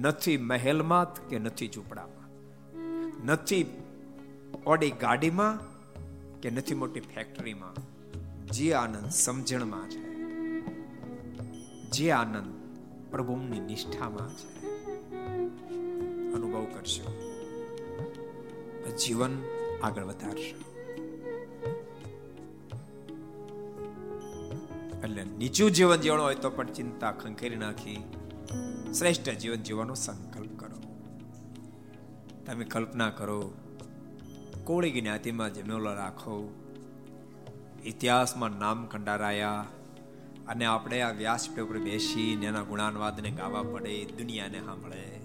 નથી 0.00 0.36
મહેલમાં 0.36 1.28
કે 1.28 1.38
નથી 1.38 1.68
ઝૂંપડામાં. 1.68 2.26
નથી 3.26 3.66
ઓડી 4.66 4.90
ગાડીમાં 4.90 5.58
કે 6.40 6.50
નથી 6.50 6.74
મોટી 6.74 7.00
ફેક્ટરીમાં 7.00 7.91
જે 8.52 8.72
આનંદ 8.72 9.10
સમજણમાં 9.10 9.90
છે, 9.90 10.02
જે 11.90 12.10
આનંદ 12.10 12.52
પ્રભુની 13.10 13.60
નિષ્ઠામાં 13.60 14.36
છે. 14.36 14.66
અનુભવ 16.32 16.64
કરશો. 16.64 17.32
જીવન 18.96 19.42
આગળ 19.82 20.04
વધારશો. 20.04 20.58
એટલે 25.04 25.24
નીચું 25.24 25.70
જીવન 25.70 25.96
જીવવાનું 25.96 26.24
હોય 26.24 26.34
તો 26.34 26.50
પણ 26.50 26.66
ચિંતા 26.66 27.12
ખંખેરી 27.12 27.56
નાખી. 27.56 28.04
શ્રેષ્ઠ 28.98 29.30
જીવન 29.30 29.56
જીવવાનો 29.56 29.94
સંકલ્પ 29.94 30.60
કરો. 30.60 30.78
તમે 32.46 32.64
કલ્પના 32.64 33.10
કરો, 33.10 33.54
કોળી 34.64 35.00
જ્ઞાતિમાં 35.00 35.54
જમેલો 35.54 35.94
રાખો. 35.94 36.61
ઇતિહાસમાં 37.84 38.50
નામ 38.50 38.86
કંડારાયા 38.86 39.64
અને 40.48 40.64
આપણે 40.64 41.02
આ 41.02 41.10
વ્યાસ 41.10 41.48
ઉપર 41.48 41.78
બેસીને 41.78 42.46
એના 42.46 42.62
ગુણાનવાદને 42.62 43.30
ગાવા 43.30 43.62
પડે 43.62 44.04
દુનિયાને 44.04 44.60
સાંભળે. 44.60 45.20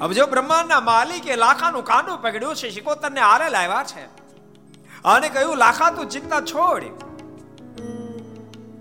હવે 0.00 0.14
જો 0.14 0.26
બ્રહ્માંડના 0.26 0.80
માલિકે 0.80 1.36
લાખાનું 1.36 1.84
કાંડું 1.84 2.22
પકડ્યું 2.22 2.56
છે 2.56 2.70
શિકોતરને 2.70 3.20
આરે 3.20 3.48
લાવ્યા 3.48 3.84
છે 3.84 4.04
અને 5.04 5.28
કહ્યું, 5.28 5.56
લાખા, 5.56 5.90
તું 5.90 6.08
ચિંતા 6.08 6.40
છોડ. 6.40 6.82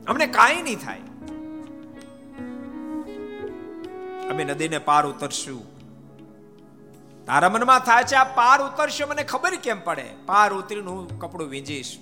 અમને 0.08 0.28
કાંઈ 0.28 0.62
નહીં 0.62 0.80
થાય. 0.80 1.00
અમે 4.30 4.44
નદીને 4.44 4.78
પાર 4.78 5.08
ઉતરશું. 5.08 5.77
તારા 7.28 7.50
મનમાં 7.50 7.80
થાય 7.80 8.04
છે 8.04 8.16
આ 8.16 8.24
પાર 8.24 8.62
ઉતરશે, 8.62 9.06
મને 9.06 9.24
ખબર 9.24 9.56
કેમ 9.56 9.82
પડે? 9.84 10.06
પાર 10.26 10.54
ઉતરીને 10.54 10.88
હું 10.88 11.20
કપડું 11.20 11.50
વીંજીશ. 11.50 11.98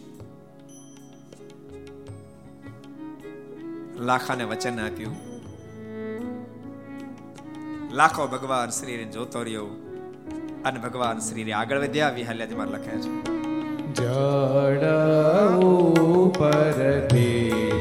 લાખાને 4.00 4.44
વચન 4.44 4.80
આપ્યું. 4.80 5.16
લાખો 7.92 8.28
ભગવાન 8.28 8.70
શ્રી 8.70 9.06
જોતો 9.06 9.44
રહ્યો 9.44 9.66
અને 10.66 10.80
ભગવાન 10.80 11.20
શ્રી 11.20 11.52
આગળ 11.52 11.80
વધ્યા. 11.80 12.10
વિહાલ્યાજીમાં 12.10 12.68
લખે 12.68 12.98
છે. 12.98 13.24
જડ 13.94 14.84
ઉપર 15.56 16.72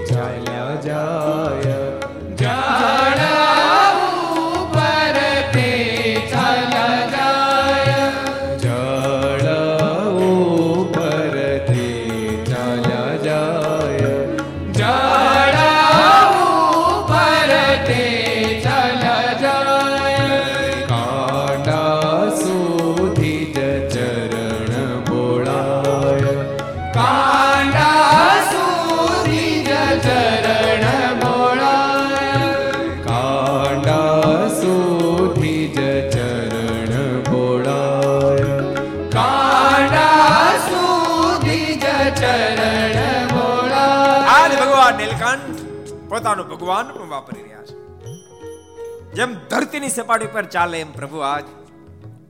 ચાલ્યા 0.07 0.75
જાય. 0.75 1.74
ભગવાન 46.57 46.89
પણ 46.89 47.09
વાપરી 47.09 47.43
રહ્યા 47.43 47.65
છે. 47.65 47.85
જેમ 49.13 49.35
ધરતીની 49.35 49.89
સપાટી 49.89 50.27
પર 50.27 50.45
ચાલે 50.45 50.81
એમ 50.81 50.93
પ્રભુ 50.93 51.19
આજ 51.19 51.45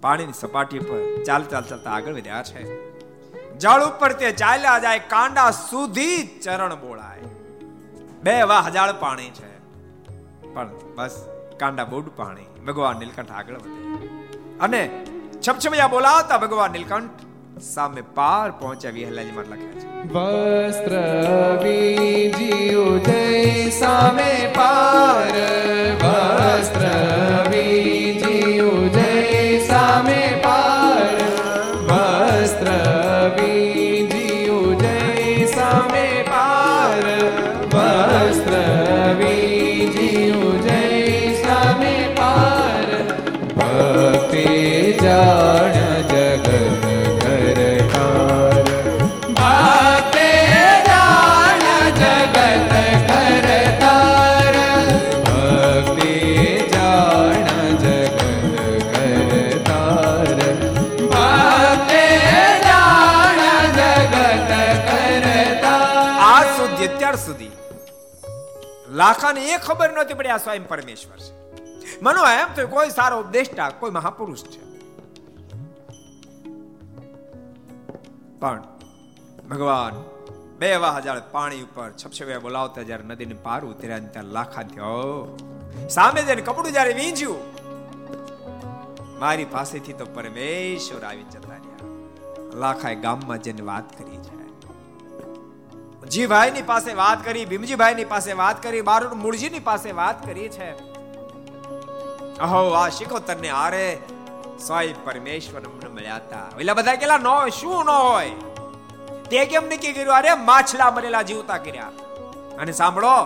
પાણીની 0.01 0.33
સપાટી 0.33 0.79
પર 0.79 1.23
ચાલ 1.23 1.43
ચાલ 1.43 1.65
ચાલતા 1.65 1.91
આગળ 1.91 2.15
વધ્યા 2.15 2.43
છે. 2.43 2.95
જળ 3.59 3.83
ઉપર 3.83 4.13
તે 4.13 4.33
ચાલ્યા 4.33 4.79
જાય, 4.79 4.99
કાંડા 4.99 5.51
સુધી 5.51 6.41
ચરણ 6.45 6.75
બોળાય. 6.75 7.21
બે 8.23 8.43
વા 8.43 8.61
હજાર 8.61 8.93
પાણી 8.93 9.31
છે. 9.31 9.59
પણ 10.55 10.71
બસ 10.95 11.29
કાંડા 11.59 11.85
બોડ 11.85 12.09
પાણી. 12.17 12.61
ભગવાન 12.67 12.97
નીલકંઠ 12.97 13.31
આગળ 13.31 13.55
વધે. 13.55 13.99
અને 14.61 15.07
છપછપિયા 15.49 15.89
બોલાવતા 15.89 16.39
ભગવાન 16.39 16.71
નીલકંઠ 16.71 17.11
સામે 17.59 18.03
પાર 18.15 18.53
પહોંચાવી 18.53 19.05
વિહલાજીમાં 19.05 19.47
લખ્યા 19.47 19.81
છે. 19.81 19.87
વસ્ત્ર 20.15 20.95
બીજી 21.63 22.71
જય 23.07 23.71
સામે 23.71 24.51
પાર 24.55 25.33
વસ્ત્ર 26.03 26.85
લાખાને 68.95 69.41
એ 69.47 69.55
ખબર 69.59 69.91
નહોતી 69.93 70.15
પડી 70.15 70.33
આ 70.35 70.39
સ્વયં 70.39 70.67
પરમેશ્વર 70.69 71.19
છે. 71.19 71.33
મનો 72.03 72.23
એમ 72.31 72.49
તો 72.57 72.63
કોઈ 72.69 72.91
સારો 72.91 73.17
ઉપદેષ્ટા 73.21 73.69
કોઈ 73.81 73.91
મહાપુરુષ 73.91 74.43
છે. 74.45 74.63
પણ 78.41 78.61
ભગવાન 79.51 79.95
બે 80.59 80.71
હજાર 80.97 81.19
પાણી 81.33 81.63
ઉપર 81.63 81.89
છપછવે 81.93 82.35
બોલાવતા 82.39 82.83
જયારે 82.83 83.05
નદીને 83.05 83.37
પાર 83.43 83.61
ઉતર્યા 83.65 83.99
ત્યાં 84.13 84.29
લાખા 84.37 84.65
થયો 84.75 85.03
સામે 85.91 86.21
જઈને 86.23 86.43
કપડું 86.43 86.73
જયારે 86.73 86.93
વીંજ્યું, 86.93 87.43
મારી 89.19 89.49
પાસેથી 89.51 89.93
તો 89.93 90.07
પરમેશ્વર 90.15 91.03
આવી 91.05 91.27
જતા 91.33 91.57
રહ્યા. 91.57 92.59
લાખાએ 92.59 92.97
ગામમાં 92.97 93.41
જઈને 93.43 93.63
વાત 93.63 93.89
કરી 93.99 94.19
છે. 94.19 94.34
જીભાઈ 96.15 96.51
ની 96.51 96.63
પાસે 96.63 96.93
વાત 96.93 97.25
કરી, 97.25 97.45
ભીમજીભાઈની 97.45 98.05
પાસે 98.05 98.33
વાત 98.33 98.63
કરી, 98.63 98.81
બારોડ 98.81 99.13
મૂળજીની 99.13 99.59
પાસે 99.59 99.93
વાત 99.93 100.27
કરી 100.27 100.49
છે. 100.49 100.71
અહો, 102.39 102.71
આ 102.71 102.89
શિકોતર 102.89 103.37
ને 103.37 103.49
આરે 103.49 103.99
સ્વયં 104.67 105.05
પરમેશ્વર 105.05 105.61
અમને 105.61 105.89
મળ્યા 105.89 106.17
હતા. 106.17 106.59
એટલે 106.61 106.73
બધા 106.73 106.95
કેલા 106.95 107.19
નો, 107.19 107.49
શું 107.49 107.85
નો 107.85 107.93
હોય? 107.93 108.31
તે 109.31 109.45
કેમ 109.45 109.67
નક્કી 109.67 109.93
કર્યું? 109.93 110.15
અરે, 110.15 110.35
માછલા 110.35 110.91
મરેલા 110.91 111.23
જીવતા 111.23 111.59
કર્યા. 111.59 111.87
અને 112.59 112.73
સાંભળો, 112.73 113.25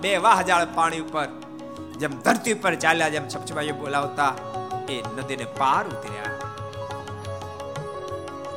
બે 0.00 0.16
વાહજાળ 0.16 0.66
પાણી 0.74 1.00
ઉપર, 1.00 1.26
જેમ 1.98 2.10
ધરતી 2.10 2.52
ઉપર 2.52 2.74
ચાલ્યા, 2.74 3.08
જેમ 3.08 3.28
છપછપાઈ 3.28 3.70
બોલાવતા, 3.70 4.34
એ 4.88 5.02
નદીને 5.16 5.44
પાર 5.44 5.84
ઉતર્યા. 5.88 6.24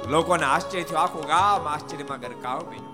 લોકોને 0.10 0.46
આશ્ચર્ય 0.46 0.84
થયું, 0.84 1.02
આખું 1.02 1.26
ગામ 1.26 1.68
આશ્ચર્યમાં 1.68 2.20
ગરકાવ 2.20 2.60
બન્યું 2.60 2.85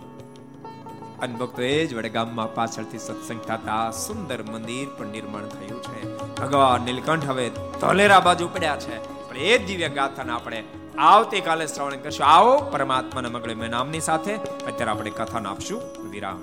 અને 1.21 1.35
ભક્તો 1.35 1.61
એ 1.61 1.85
જ 1.85 1.93
વડે 1.93 2.09
ગામમાં 2.09 2.55
પાછળથી 2.55 2.97
સત્સંગ 2.97 3.41
થતા 3.41 3.91
સુંદર 3.91 4.43
મંદિર 4.43 4.87
પણ 4.97 5.07
નિર્માણ 5.07 5.41
થયું 5.41 5.83
છે. 5.83 6.17
ભગવાન 6.35 6.81
નીલકંઠ 6.81 7.25
હવે 7.25 7.49
ધોલેરા 7.81 8.19
બાજુ 8.19 8.47
પડ્યા 8.47 8.77
છે. 8.77 8.97
પણ 9.29 9.37
એ 9.37 9.57
દિવ્ય 9.57 9.89
ગાથાને 9.89 10.31
આપણે 10.31 10.63
આવતીકાલે 10.97 11.67
શ્રવણ 11.67 11.95
કરશું. 11.95 12.27
આવો 12.27 12.57
પરમાત્માના 12.57 13.29
મગળે 13.29 13.67
નામની 13.67 13.99
સાથે 13.99 14.33
અત્યારે 14.35 14.91
આપણે 14.91 15.09
કથાને 15.09 15.49
આપશું. 15.49 15.81
વિરામ. 16.11 16.41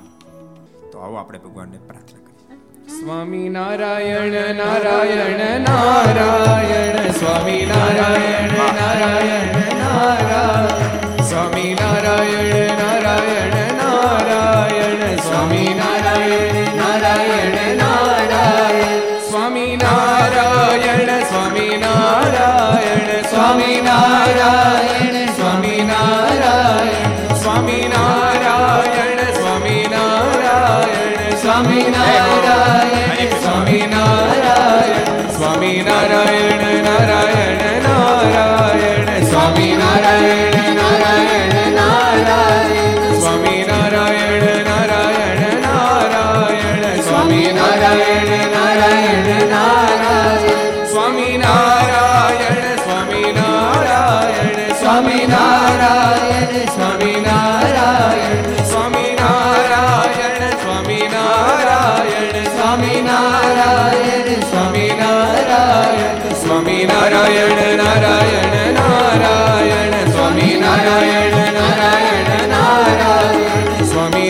તો 0.93 0.99
આવો 0.99 1.15
આપણે 1.15 1.39
ભગવાનને 1.39 1.79
પ્રાર્થના 1.79 2.19
કરીએ. 2.19 3.01
સ્વામી 3.01 3.49
નારાયણ 3.49 4.55
નારાયણ 4.55 5.61
નારાયણ, 5.61 7.11
સ્વામી 7.11 7.67
નારાયણ 7.67 8.51
નારાયણ 8.53 9.77
નારાયણ. 9.79 11.17
સ્વામી 11.23 11.77
નારાયણ 11.81 12.78
Amin. 15.51 15.78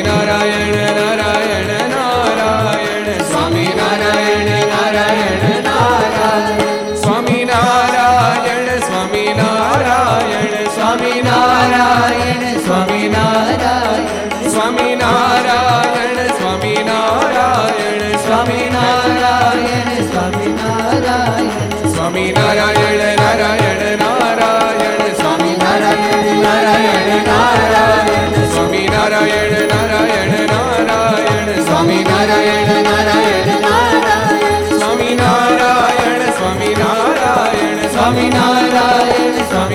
નારાયણ. 0.09 0.68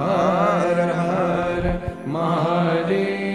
હર 0.00 0.78
હર 0.98 1.64
મહાદેવ 2.06 3.29